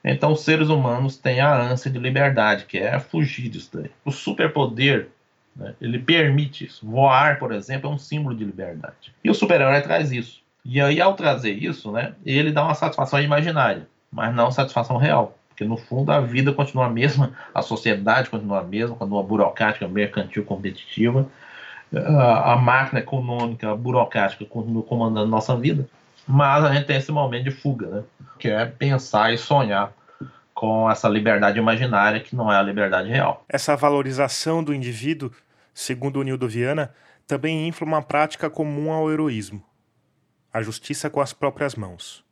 [0.03, 3.90] Então, os seres humanos têm a ânsia de liberdade, que é fugir disso daí.
[4.05, 5.09] O superpoder,
[5.55, 6.86] né, ele permite isso.
[6.86, 9.12] Voar, por exemplo, é um símbolo de liberdade.
[9.22, 10.40] E o super-herói traz isso.
[10.64, 15.36] E aí, ao trazer isso, né, ele dá uma satisfação imaginária, mas não satisfação real.
[15.48, 19.86] Porque no fundo a vida continua a mesma, a sociedade continua a mesma, continua burocrática,
[19.86, 21.28] mercantil, competitiva,
[21.94, 25.88] a, a máquina econômica, burocrática continua comandando nossa vida,
[26.26, 28.03] mas a gente tem esse momento de fuga, né?
[28.41, 29.93] Que é pensar e sonhar
[30.55, 33.45] com essa liberdade imaginária que não é a liberdade real.
[33.49, 35.30] Essa valorização do indivíduo,
[35.72, 36.93] segundo o Nildo Viana,
[37.26, 39.62] também infla uma prática comum ao heroísmo:
[40.53, 42.24] a justiça com as próprias mãos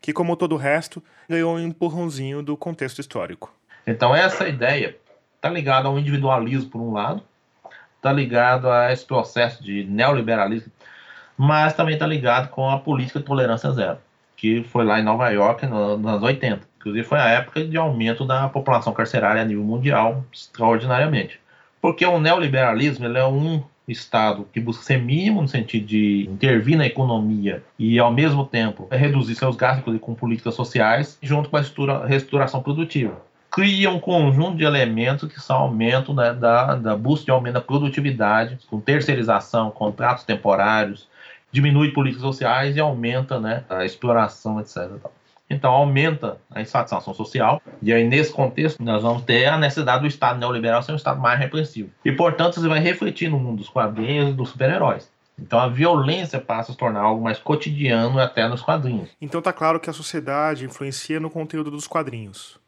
[0.00, 3.52] que, como todo o resto, ganhou um empurrãozinho do contexto histórico.
[3.86, 4.96] Então, essa ideia
[5.36, 7.22] está ligada ao individualismo, por um lado,
[7.96, 10.70] está ligado a esse processo de neoliberalismo,
[11.36, 13.98] mas também está ligado com a política de tolerância zero,
[14.38, 16.60] que foi lá em Nova York nos anos 80.
[16.78, 21.40] Inclusive, foi a época de aumento da população carcerária a nível mundial, extraordinariamente.
[21.82, 26.76] Porque o neoliberalismo ele é um Estado que busca ser mínimo no sentido de intervir
[26.76, 32.06] na economia e, ao mesmo tempo, reduzir seus gastos com políticas sociais, junto com a
[32.06, 33.16] reestruturação produtiva.
[33.50, 37.60] Cria um conjunto de elementos que são aumento né, da, da busca de aumento da
[37.62, 41.08] produtividade, com terceirização, contratos temporários,
[41.50, 44.90] diminui políticas sociais e aumenta né, a exploração, etc.
[45.50, 50.06] Então aumenta a insatisfação social, e aí nesse contexto nós vamos ter a necessidade do
[50.06, 51.90] Estado neoliberal ser um Estado mais repressivo.
[52.04, 55.10] E portanto isso vai refletir no mundo dos quadrinhos e dos super-heróis.
[55.38, 59.08] Então a violência passa a se tornar algo mais cotidiano até nos quadrinhos.
[59.20, 62.58] Então tá claro que a sociedade influencia no conteúdo dos quadrinhos.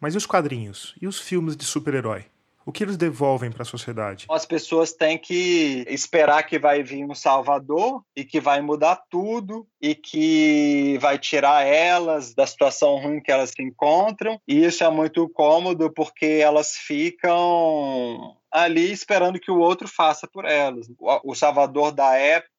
[0.00, 0.94] Mas e os quadrinhos?
[1.02, 2.24] E os filmes de super-herói?
[2.64, 4.26] O que eles devolvem para a sociedade?
[4.30, 9.66] As pessoas têm que esperar que vai vir um salvador e que vai mudar tudo
[9.80, 14.38] e que vai tirar elas da situação ruim que elas se encontram.
[14.46, 20.44] E isso é muito cômodo porque elas ficam ali esperando que o outro faça por
[20.44, 20.86] elas.
[21.24, 22.50] O salvador da época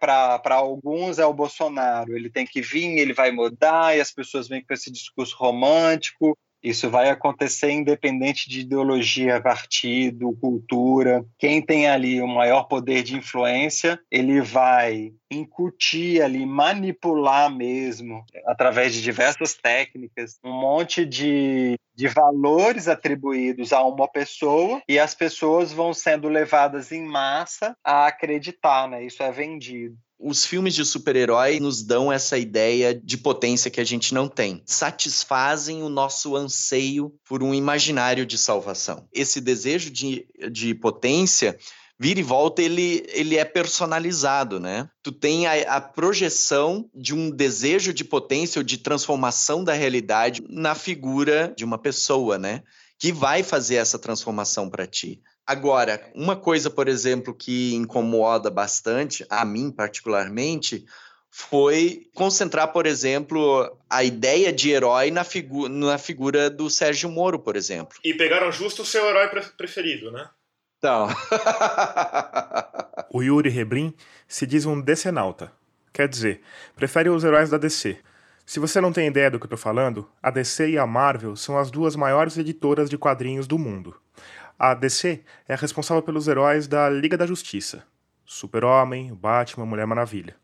[0.00, 2.16] para alguns, é o Bolsonaro.
[2.16, 6.36] Ele tem que vir, ele vai mudar, e as pessoas vêm com esse discurso romântico.
[6.62, 11.24] Isso vai acontecer independente de ideologia, partido, cultura.
[11.38, 18.94] Quem tem ali o maior poder de influência, ele vai incutir ali, manipular mesmo, através
[18.94, 25.72] de diversas técnicas, um monte de, de valores atribuídos a uma pessoa e as pessoas
[25.72, 29.04] vão sendo levadas em massa a acreditar, né?
[29.04, 33.84] Isso é vendido os filmes de super-herói nos dão essa ideia de potência que a
[33.84, 34.62] gente não tem.
[34.66, 39.06] Satisfazem o nosso anseio por um imaginário de salvação.
[39.12, 41.56] Esse desejo de, de potência
[41.98, 44.88] vira e volta, ele, ele é personalizado, né?
[45.02, 50.44] Tu tem a, a, projeção de um desejo de potência ou de transformação da realidade
[50.48, 52.62] na figura de uma pessoa, né?
[52.98, 55.20] Que vai fazer essa transformação para ti.
[55.48, 60.84] Agora, uma coisa, por exemplo, que incomoda bastante, a mim particularmente,
[61.30, 67.38] foi concentrar, por exemplo, a ideia de herói na, figu na figura do Sérgio Moro,
[67.38, 67.96] por exemplo.
[68.04, 70.28] E pegaram justo o seu herói pre preferido, né?
[70.76, 71.08] Então.
[73.10, 73.94] o Yuri Rebrin
[74.26, 75.50] se diz um decenalta.
[75.94, 76.42] Quer dizer,
[76.76, 77.96] prefere os heróis da DC.
[78.44, 81.36] Se você não tem ideia do que eu tô falando, a DC e a Marvel
[81.36, 83.96] são as duas maiores editoras de quadrinhos do mundo.
[84.60, 87.84] A DC é a responsável pelos heróis da Liga da Justiça:
[88.24, 90.34] Super-Homem, Batman, Mulher Maravilha.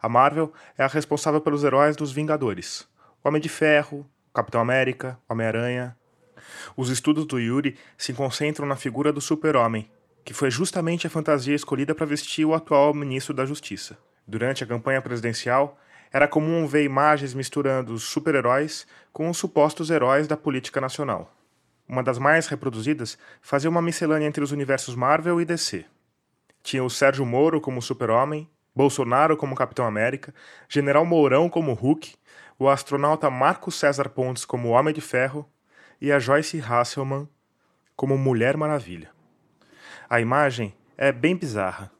[0.00, 2.88] A Marvel é a responsável pelos heróis dos Vingadores:
[3.24, 5.96] Homem de Ferro, Capitão América, Homem-Aranha.
[6.76, 9.90] Os estudos do Yuri se concentram na figura do Super-Homem,
[10.24, 13.98] que foi justamente a fantasia escolhida para vestir o atual ministro da Justiça.
[14.28, 15.76] Durante a campanha presidencial,
[16.12, 21.35] era comum ver imagens misturando os super-heróis com os supostos heróis da política nacional
[21.88, 25.84] uma das mais reproduzidas, fazia uma miscelânea entre os universos Marvel e DC.
[26.62, 30.34] Tinha o Sérgio Moro como Super-Homem, Bolsonaro como Capitão América,
[30.68, 32.14] General Mourão como Hulk,
[32.58, 35.48] o astronauta Marco César Pontes como Homem de Ferro
[36.00, 37.28] e a Joyce Hasselman
[37.94, 39.10] como Mulher Maravilha.
[40.08, 41.90] A imagem é bem bizarra.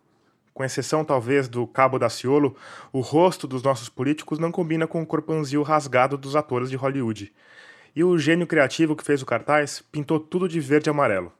[0.53, 2.57] Com exceção talvez do Cabo Daciolo,
[2.93, 7.33] o rosto dos nossos políticos não combina com o corpanzil rasgado dos atores de Hollywood,
[7.97, 11.33] e o gênio criativo que fez o cartaz pintou tudo de verde e amarelo.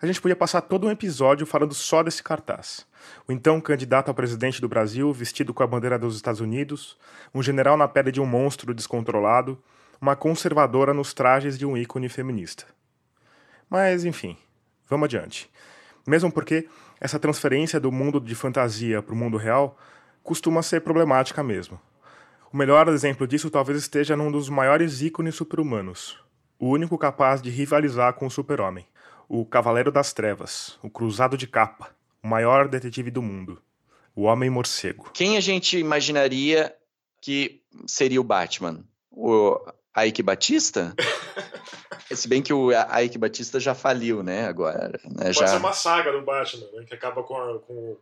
[0.00, 2.86] A gente podia passar todo um episódio falando só desse cartaz.
[3.26, 6.98] O então candidato a presidente do Brasil, vestido com a bandeira dos Estados Unidos,
[7.34, 9.58] um general na pele de um monstro descontrolado,
[9.98, 12.66] uma conservadora nos trajes de um ícone feminista.
[13.70, 14.36] Mas, enfim,
[14.86, 15.50] vamos adiante.
[16.06, 16.68] Mesmo porque
[17.00, 19.78] essa transferência do mundo de fantasia para o mundo real
[20.22, 21.80] costuma ser problemática mesmo.
[22.52, 26.18] O melhor exemplo disso talvez esteja num dos maiores ícones super-humanos,
[26.58, 28.86] o único capaz de rivalizar com o super-homem,
[29.28, 31.90] o Cavaleiro das Trevas, o Cruzado de Capa,
[32.22, 33.60] o maior detetive do mundo,
[34.14, 35.10] o Homem-Morcego.
[35.12, 36.74] Quem a gente imaginaria
[37.20, 38.84] que seria o Batman?
[39.10, 39.60] O
[39.96, 40.94] Ike Batista?
[42.14, 45.00] Se bem que o Ike Batista já faliu, né, agora.
[45.04, 45.48] Né, Pode já...
[45.48, 47.96] ser uma saga do Batman, né, que acaba com, a, com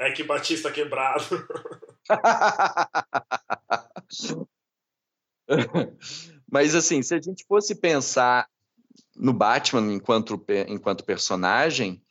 [0.00, 1.46] Ike Batista quebrado.
[6.50, 8.48] Mas assim, se a gente fosse pensar
[9.14, 12.02] no Batman enquanto, enquanto personagem,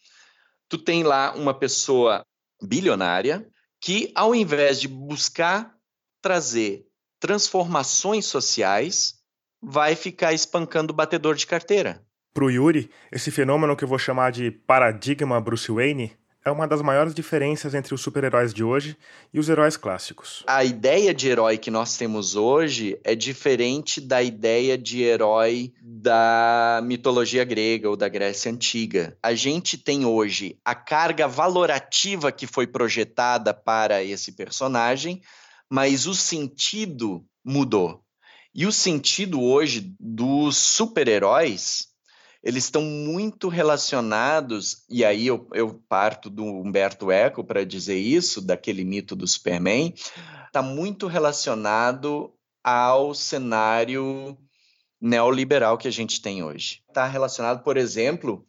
[0.67, 2.25] tu tem lá uma pessoa
[2.61, 3.49] bilionária
[3.81, 5.75] que, ao invés de buscar
[6.21, 6.85] trazer
[7.19, 9.15] transformações sociais,
[9.61, 12.05] vai ficar espancando o batedor de carteira.
[12.33, 16.67] Para o Yuri, esse fenômeno que eu vou chamar de paradigma Bruce Wayne é uma
[16.67, 18.97] das maiores diferenças entre os super-heróis de hoje
[19.33, 20.43] e os heróis clássicos.
[20.47, 26.81] A ideia de herói que nós temos hoje é diferente da ideia de herói da
[26.83, 29.17] mitologia grega ou da Grécia Antiga.
[29.21, 35.21] A gente tem hoje a carga valorativa que foi projetada para esse personagem,
[35.69, 38.01] mas o sentido mudou.
[38.55, 41.88] E o sentido hoje dos super-heróis
[42.41, 48.41] eles estão muito relacionados, e aí eu, eu parto do Humberto Eco para dizer isso,
[48.41, 49.93] daquele mito do Superman,
[50.47, 52.33] está muito relacionado
[52.63, 54.37] ao cenário
[55.01, 56.81] neoliberal que a gente tem hoje.
[56.87, 58.45] Está relacionado, por exemplo,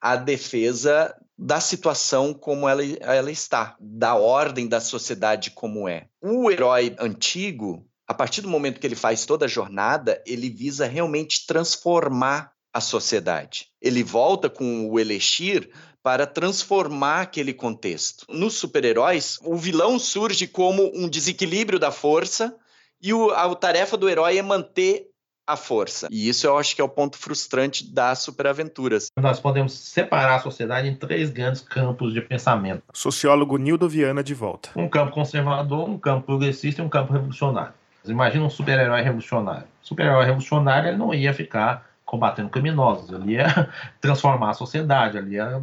[0.00, 6.08] à defesa da situação como ela, ela está, da ordem da sociedade como é.
[6.20, 10.86] O herói antigo, a partir do momento que ele faz toda a jornada, ele visa
[10.86, 13.68] realmente transformar a sociedade.
[13.80, 15.70] Ele volta com o Elixir
[16.02, 18.24] para transformar aquele contexto.
[18.28, 22.56] Nos super-heróis, o vilão surge como um desequilíbrio da força
[23.02, 25.10] e o, a, a tarefa do herói é manter
[25.46, 26.06] a força.
[26.10, 29.08] E isso eu acho que é o ponto frustrante das superaventuras.
[29.18, 32.82] Nós podemos separar a sociedade em três grandes campos de pensamento.
[32.94, 34.70] Sociólogo Nildo Viana de volta.
[34.76, 37.74] Um campo conservador, um campo progressista e um campo revolucionário.
[38.06, 39.66] Imagina um super-herói revolucionário.
[39.82, 43.68] Super-herói revolucionário ele não ia ficar combatendo criminosos, ele ia
[44.00, 45.62] transformar a sociedade, ele ia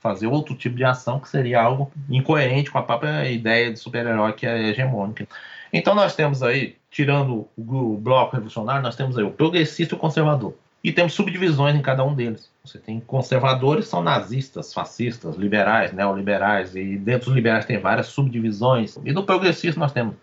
[0.00, 4.32] fazer outro tipo de ação que seria algo incoerente com a própria ideia de super-herói
[4.32, 5.28] que é hegemônica.
[5.70, 10.00] Então nós temos aí, tirando o bloco revolucionário, nós temos aí o progressista e o
[10.00, 10.54] conservador.
[10.82, 12.50] E temos subdivisões em cada um deles.
[12.64, 18.98] Você tem conservadores, são nazistas, fascistas, liberais, neoliberais, e dentro dos liberais tem várias subdivisões.
[19.04, 20.14] E no progressista nós temos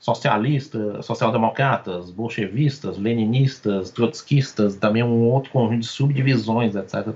[0.00, 7.06] socialistas, social-democratas, bolchevistas, leninistas, trotskistas, também um outro conjunto de subdivisões, etc.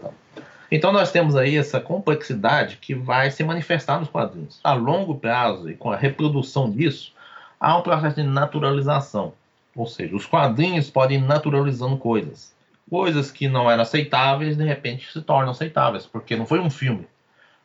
[0.71, 4.61] Então nós temos aí essa complexidade que vai se manifestar nos quadrinhos.
[4.63, 7.13] A longo prazo e com a reprodução disso,
[7.59, 9.33] há um processo de naturalização.
[9.75, 12.55] Ou seja, os quadrinhos podem ir naturalizando coisas.
[12.89, 17.07] Coisas que não eram aceitáveis, de repente se tornam aceitáveis, porque não foi um filme.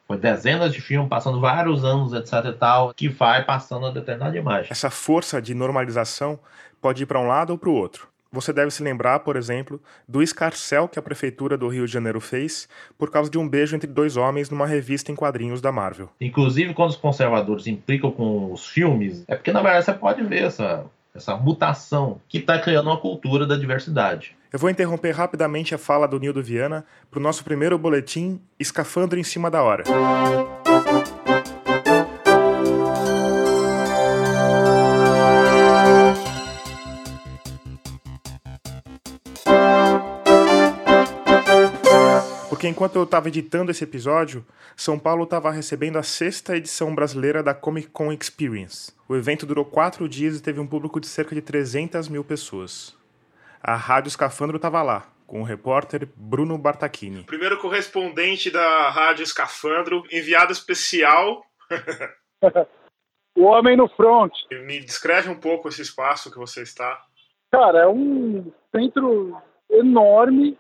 [0.09, 4.35] Foi dezenas de filmes, passando vários anos, etc e tal, que vai passando a determinada
[4.35, 4.71] imagem.
[4.71, 6.39] Essa força de normalização
[6.81, 8.07] pode ir para um lado ou para o outro.
[8.31, 12.19] Você deve se lembrar, por exemplo, do escarcel que a prefeitura do Rio de Janeiro
[12.19, 16.09] fez por causa de um beijo entre dois homens numa revista em quadrinhos da Marvel.
[16.19, 20.43] Inclusive, quando os conservadores implicam com os filmes, é porque na verdade você pode ver
[20.43, 20.85] essa,
[21.19, 24.35] essa mutação que está criando uma cultura da diversidade.
[24.51, 29.19] Eu vou interromper rapidamente a fala do Nildo Viana para o nosso primeiro boletim Escafandro
[29.19, 29.83] em cima da hora.
[42.69, 44.45] Enquanto eu estava editando esse episódio,
[44.75, 48.93] São Paulo estava recebendo a sexta edição brasileira da Comic Con Experience.
[49.07, 52.95] O evento durou quatro dias e teve um público de cerca de 300 mil pessoas.
[53.61, 57.23] A Rádio Escafandro estava lá, com o repórter Bruno Bartachini.
[57.23, 61.43] Primeiro correspondente da Rádio Escafandro, enviado especial.
[63.35, 64.31] o homem no front.
[64.65, 67.03] Me descreve um pouco esse espaço que você está.
[67.51, 69.35] Cara, é um centro
[69.71, 70.57] enorme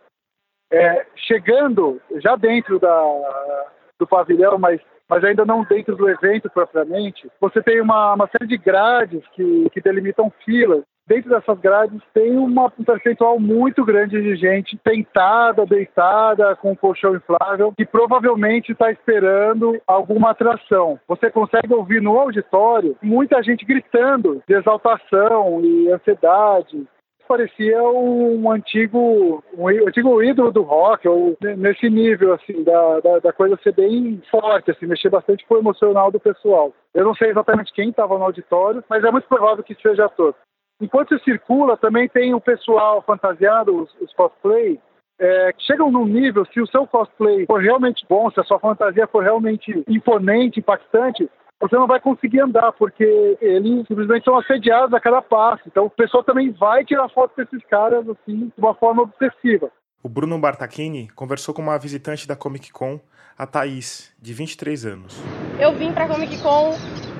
[0.71, 3.67] é, chegando já dentro da,
[3.97, 8.47] do pavilhão, mas, mas ainda não dentro do evento propriamente, você tem uma, uma série
[8.47, 10.83] de grades que, que delimitam filas.
[11.07, 16.75] Dentro dessas grades tem uma, um percentual muito grande de gente sentada, deitada, com um
[16.75, 20.99] colchão inflável, que provavelmente está esperando alguma atração.
[21.07, 26.87] Você consegue ouvir no auditório muita gente gritando de exaltação e ansiedade,
[27.29, 33.31] parecia um antigo, um antigo ídolo do rock, ou nesse nível, assim, da, da, da,
[33.31, 36.73] coisa ser bem forte, assim, mexer bastante com o emocional do pessoal.
[36.91, 40.33] Eu não sei exatamente quem estava no auditório, mas é muito provável que seja ator.
[40.81, 44.79] Enquanto isso circula, também tem o pessoal fantasiado, os, os cosplay,
[45.19, 49.05] é, chegam num nível, se o seu cosplay for realmente bom, se a sua fantasia
[49.05, 54.99] for realmente imponente, impactante, você não vai conseguir andar, porque eles simplesmente são assediados a
[54.99, 55.63] cada passo.
[55.67, 59.69] Então o pessoal também vai tirar foto desses caras assim, de uma forma obsessiva.
[60.01, 62.99] O Bruno Bartachini conversou com uma visitante da Comic Con,
[63.37, 65.21] a Thaís, de 23 anos.
[65.59, 66.73] Eu vim para a Comic Con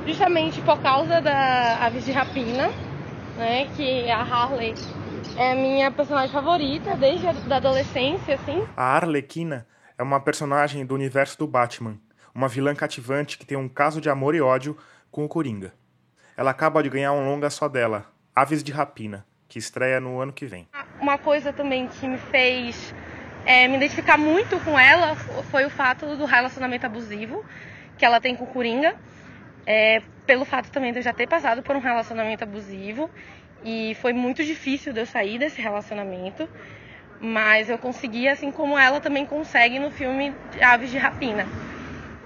[0.05, 2.69] justamente por causa da Aves de Rapina,
[3.37, 4.73] né, que a Harley
[5.37, 8.65] é a minha personagem favorita desde a adolescência, assim.
[8.75, 9.67] A Arlequina
[9.97, 11.97] é uma personagem do universo do Batman
[12.33, 14.77] uma vilã cativante que tem um caso de amor e ódio
[15.11, 15.73] com o Coringa.
[16.35, 18.05] Ela acaba de ganhar um longa só dela,
[18.35, 20.67] Aves de Rapina, que estreia no ano que vem.
[21.01, 22.93] Uma coisa também que me fez
[23.45, 27.43] é, me identificar muito com ela foi o fato do relacionamento abusivo
[27.97, 28.95] que ela tem com o Coringa.
[29.65, 33.09] É, pelo fato também de eu já ter passado por um relacionamento abusivo
[33.63, 36.47] e foi muito difícil de eu sair desse relacionamento,
[37.19, 41.45] mas eu consegui, assim como ela também consegue no filme Aves de Rapina.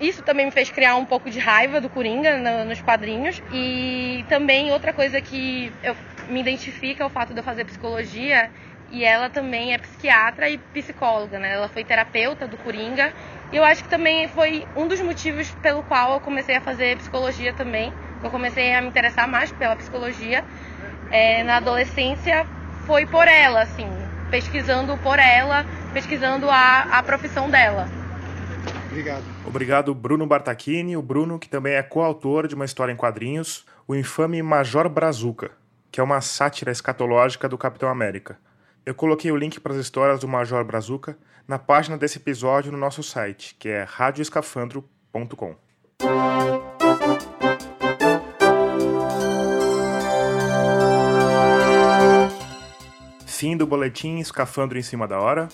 [0.04, 3.42] Isso também me fez criar um pouco de raiva do Coringa no, nos quadrinhos.
[3.54, 5.96] E também outra coisa que eu,
[6.28, 8.52] me identifica é o fato de eu fazer psicologia
[8.92, 11.54] e ela também é psiquiatra e psicóloga, né?
[11.54, 13.14] Ela foi terapeuta do Coringa.
[13.50, 16.98] E eu acho que também foi um dos motivos pelo qual eu comecei a fazer
[16.98, 17.94] psicologia também.
[18.22, 20.44] Eu comecei a me interessar mais pela psicologia
[21.12, 22.46] é, na adolescência.
[22.86, 23.88] Foi por ela, assim,
[24.30, 28.03] pesquisando por ela, pesquisando a, a profissão dela.
[28.94, 29.24] Obrigado.
[29.44, 33.96] Obrigado, Bruno Bartachini, o Bruno, que também é coautor de uma história em quadrinhos, o
[33.96, 35.50] infame Major Brazuca,
[35.92, 38.38] que é uma sátira escatológica do Capitão América.
[38.86, 41.18] Eu coloquei o link para as histórias do Major Brazuca
[41.48, 45.56] na página desse episódio no nosso site, que é radioescafandro.com.
[53.26, 55.50] Fim do boletim Escafandro em cima da hora.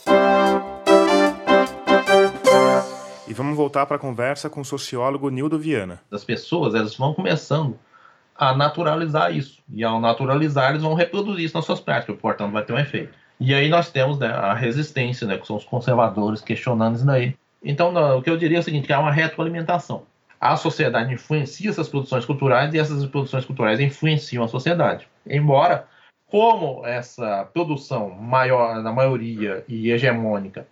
[3.29, 6.01] E vamos voltar para a conversa com o sociólogo Nildo Viana.
[6.11, 7.77] As pessoas elas vão começando
[8.35, 9.61] a naturalizar isso.
[9.71, 13.13] E ao naturalizar, eles vão reproduzir isso nas suas práticas, portanto, vai ter um efeito.
[13.39, 17.35] E aí nós temos né, a resistência, né, que são os conservadores questionando isso daí.
[17.63, 20.07] Então, o que eu diria é o seguinte, que é uma retroalimentação.
[20.41, 25.07] A sociedade influencia essas produções culturais e essas produções culturais influenciam a sociedade.
[25.27, 25.85] Embora,
[26.25, 30.65] como essa produção maior, na maioria e hegemônica,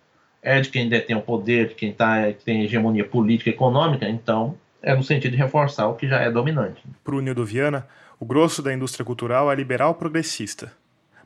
[0.47, 4.07] é de quem detém o poder, de quem tá, que tem hegemonia política e econômica,
[4.07, 6.81] então é no sentido de reforçar o que já é dominante.
[7.03, 7.85] Para o Nildo Viana,
[8.17, 10.71] o grosso da indústria cultural é liberal progressista.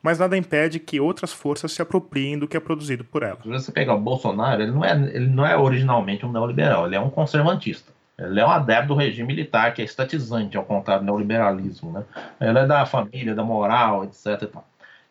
[0.01, 3.37] Mas nada impede que outras forças se apropriem do que é produzido por ela.
[3.43, 6.95] Se você pegar o Bolsonaro, ele não é, ele não é originalmente um neoliberal, ele
[6.95, 7.93] é um conservantista.
[8.17, 11.91] Ele é um adepto do regime militar, que é estatizante, ao contrário do neoliberalismo.
[11.91, 12.03] Né?
[12.39, 14.49] Ele é da família, da moral, etc.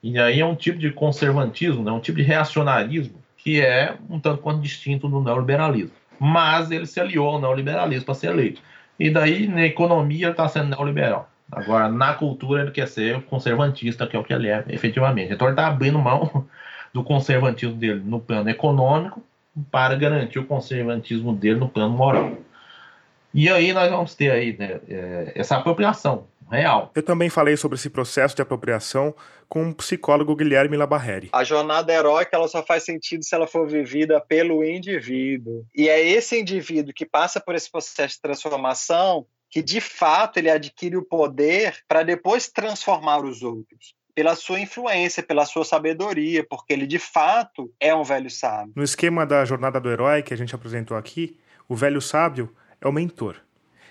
[0.02, 1.92] E, e aí é um tipo de conservantismo, né?
[1.92, 5.93] um tipo de reacionarismo que é um tanto quanto distinto do neoliberalismo.
[6.18, 8.61] Mas ele se aliou ao neoliberalismo para ser eleito.
[8.99, 11.30] E daí, na economia, ele está sendo neoliberal.
[11.51, 15.32] Agora, na cultura, ele quer ser conservantista, que é o que ele é, efetivamente.
[15.32, 16.47] Então, ele está abrindo mão
[16.93, 19.22] do conservatismo dele no plano econômico
[19.70, 22.36] para garantir o conservatismo dele no plano moral.
[23.32, 26.90] E aí nós vamos ter aí né, é, essa apropriação real.
[26.94, 29.14] Eu também falei sobre esse processo de apropriação
[29.48, 31.30] com o psicólogo Guilherme Labarreri.
[31.32, 35.64] A jornada heróica ela só faz sentido se ela for vivida pelo indivíduo.
[35.74, 40.48] E é esse indivíduo que passa por esse processo de transformação que de fato ele
[40.48, 46.72] adquire o poder para depois transformar os outros pela sua influência, pela sua sabedoria, porque
[46.72, 48.72] ele de fato é um velho sábio.
[48.76, 51.38] No esquema da jornada do herói que a gente apresentou aqui,
[51.68, 53.36] o velho sábio é o mentor.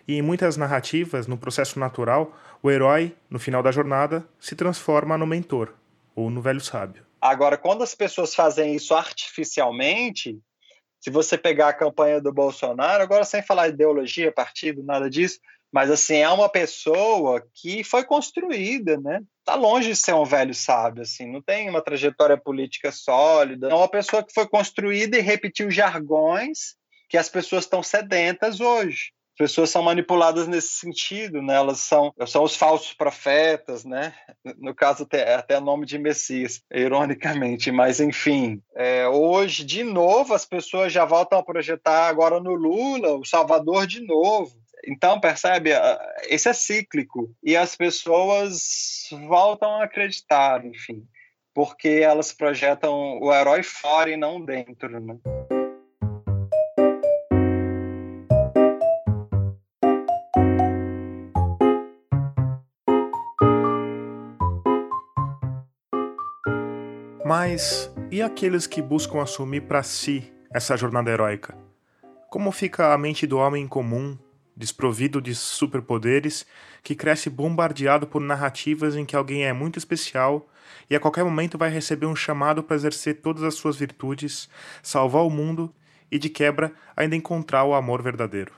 [0.10, 5.16] E em muitas narrativas, no processo natural, o herói, no final da jornada, se transforma
[5.16, 5.76] no mentor
[6.16, 7.06] ou no velho sábio.
[7.22, 10.40] Agora, quando as pessoas fazem isso artificialmente,
[11.00, 15.40] se você pegar a campanha do Bolsonaro, agora sem falar ideologia, partido, nada disso,
[15.72, 19.22] mas assim, é uma pessoa que foi construída, né?
[19.46, 23.70] Tá longe de ser um velho sábio, assim, não tem uma trajetória política sólida.
[23.70, 26.74] É uma pessoa que foi construída e repetiu jargões
[27.08, 29.12] que as pessoas estão sedentas hoje.
[29.40, 31.56] As pessoas são manipuladas nesse sentido, né?
[31.56, 34.14] Elas são, são os falsos profetas, né?
[34.58, 38.62] No caso até, até nome de Messias, ironicamente, mas enfim.
[38.76, 43.88] É, hoje, de novo, as pessoas já voltam a projetar agora no Lula, o Salvador
[43.88, 44.52] de novo.
[44.86, 45.72] Então, percebe?
[46.28, 47.34] Esse é cíclico.
[47.42, 51.08] E as pessoas voltam a acreditar, enfim,
[51.54, 55.18] porque elas projetam o herói fora e não dentro, né?
[67.30, 71.56] Mas e aqueles que buscam assumir para si essa jornada heróica?
[72.28, 74.18] Como fica a mente do homem comum,
[74.58, 76.44] desprovido de superpoderes,
[76.82, 80.50] que cresce bombardeado por narrativas em que alguém é muito especial
[80.90, 84.50] e a qualquer momento vai receber um chamado para exercer todas as suas virtudes,
[84.82, 85.72] salvar o mundo
[86.12, 88.54] e de quebra ainda encontrar o amor verdadeiro?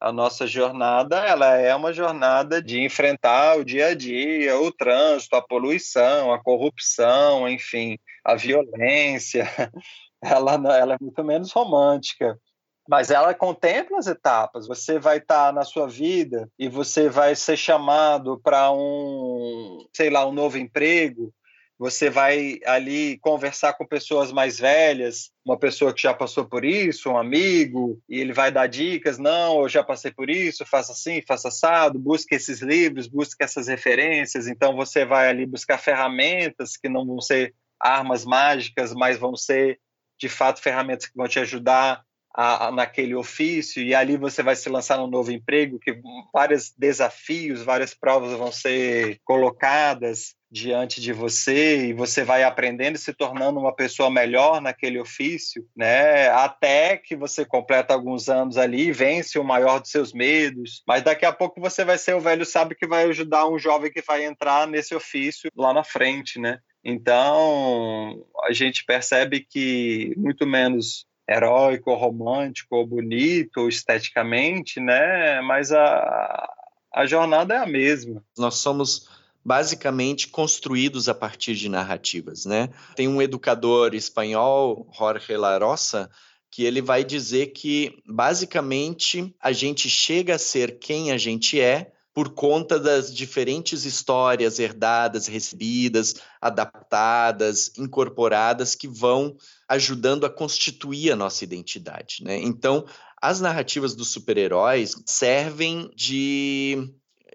[0.00, 5.36] A nossa jornada ela é uma jornada de enfrentar o dia a dia, o trânsito,
[5.36, 9.44] a poluição, a corrupção, enfim, a violência.
[10.22, 12.38] Ela, ela é muito menos romântica.
[12.86, 14.66] Mas ela contempla as etapas.
[14.66, 20.10] Você vai estar tá na sua vida e você vai ser chamado para um, sei
[20.10, 21.32] lá, um novo emprego,
[21.80, 27.08] você vai ali conversar com pessoas mais velhas, uma pessoa que já passou por isso,
[27.08, 31.22] um amigo, e ele vai dar dicas, não, eu já passei por isso, faça assim,
[31.26, 36.86] faça assado, busque esses livros, busque essas referências, então você vai ali buscar ferramentas que
[36.86, 39.80] não vão ser armas mágicas, mas vão ser
[40.20, 42.04] de fato ferramentas que vão te ajudar
[42.34, 45.98] a, a, naquele ofício e ali você vai se lançar num novo emprego que
[46.30, 52.98] vários desafios, várias provas vão ser colocadas diante de você e você vai aprendendo e
[52.98, 56.28] se tornando uma pessoa melhor naquele ofício, né?
[56.30, 61.02] Até que você completa alguns anos ali e vence o maior dos seus medos, mas
[61.02, 64.02] daqui a pouco você vai ser o velho sábio que vai ajudar um jovem que
[64.02, 66.58] vai entrar nesse ofício lá na frente, né?
[66.84, 75.40] Então, a gente percebe que muito menos heróico, romântico, ou bonito, esteticamente, né?
[75.42, 76.50] Mas a,
[76.92, 78.24] a jornada é a mesma.
[78.36, 79.08] Nós somos
[79.44, 82.68] basicamente construídos a partir de narrativas, né?
[82.94, 86.10] Tem um educador espanhol, Jorge Larosa,
[86.50, 91.92] que ele vai dizer que basicamente a gente chega a ser quem a gente é
[92.12, 99.36] por conta das diferentes histórias herdadas, recebidas, adaptadas, incorporadas que vão
[99.68, 102.24] ajudando a constituir a nossa identidade.
[102.24, 102.36] Né?
[102.42, 102.84] Então,
[103.22, 106.92] as narrativas dos super-heróis servem de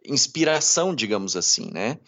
[0.07, 1.99] inspiração, digamos assim, né?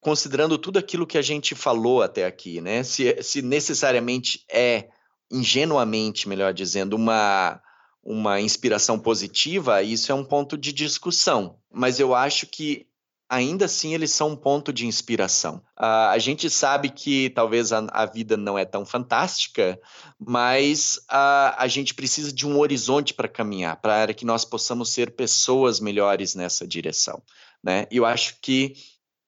[0.00, 2.82] Considerando tudo aquilo que a gente falou até aqui, né?
[2.82, 4.88] Se, se necessariamente é,
[5.30, 7.60] ingenuamente, melhor dizendo, uma
[8.02, 11.58] uma inspiração positiva, isso é um ponto de discussão.
[11.70, 12.86] Mas eu acho que
[13.28, 15.56] ainda assim eles são um ponto de inspiração.
[15.78, 19.78] Uh, a gente sabe que talvez a, a, vida não é tão fantástica,
[20.18, 25.14] mas uh, a gente precisa de um horizonte para caminhar, para que nós possamos ser
[25.14, 27.22] pessoas melhores nessa direção.
[27.62, 27.86] Né?
[27.90, 28.74] Eu acho que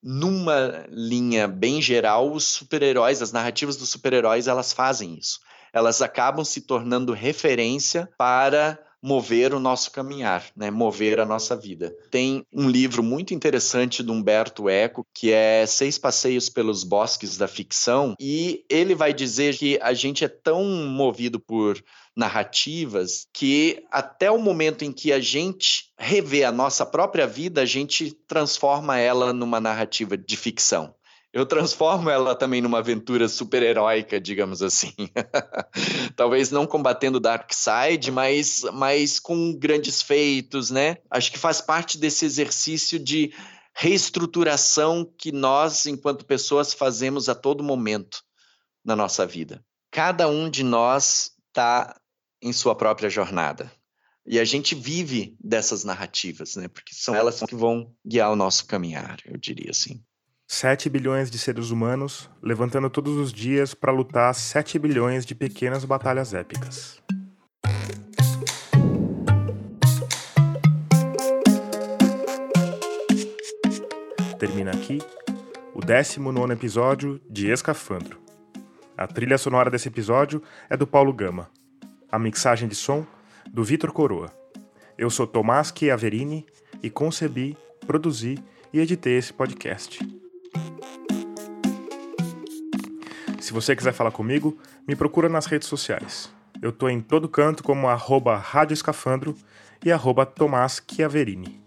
[0.03, 5.41] numa linha bem geral, os super-heróis, as narrativas dos super-heróis, elas fazem isso
[5.73, 10.71] elas acabam se tornando referência para mover o nosso caminhar, né?
[10.71, 11.95] mover a nossa vida.
[12.11, 17.49] Tem um livro muito interessante do Humberto Eco, que é Seis Passeios pelos Bosques da
[17.49, 21.83] Ficção, e ele vai dizer que a gente é tão movido por
[22.17, 27.65] narrativas que até o momento em que a gente revê a nossa própria vida, a
[27.65, 30.95] gente transforma ela numa narrativa de ficção
[31.33, 34.93] eu transformo ela também numa aventura super-heróica, digamos assim.
[36.17, 40.97] Talvez não combatendo o Dark Side, mas, mas com grandes feitos, né?
[41.09, 43.33] Acho que faz parte desse exercício de
[43.73, 48.23] reestruturação que nós, enquanto pessoas, fazemos a todo momento
[48.85, 49.65] na nossa vida.
[49.91, 51.97] Cada um de nós está
[52.43, 53.71] em sua própria jornada.
[54.27, 56.69] E a gente vive dessas narrativas, né?
[56.69, 60.03] Porque são elas que vão guiar o nosso caminhar, eu diria assim.
[60.53, 65.85] 7 bilhões de seres humanos levantando todos os dias para lutar 7 bilhões de pequenas
[65.85, 67.01] batalhas épicas.
[74.41, 74.99] Termina aqui
[75.73, 78.21] o 19 episódio de Escafandro.
[78.99, 81.49] A trilha sonora desse episódio é do Paulo Gama.
[82.11, 83.07] A mixagem de som
[83.49, 84.35] do Vitor Coroa.
[84.99, 86.45] Eu sou Tomás Chiaverini
[86.83, 88.37] e concebi, produzi
[88.73, 90.20] e editei esse podcast.
[93.41, 96.31] Se você quiser falar comigo, me procura nas redes sociais.
[96.63, 99.35] Eu tô em todo canto como arroba Rádio Escafandro
[99.85, 101.61] e arroba Tomás Chiaverini.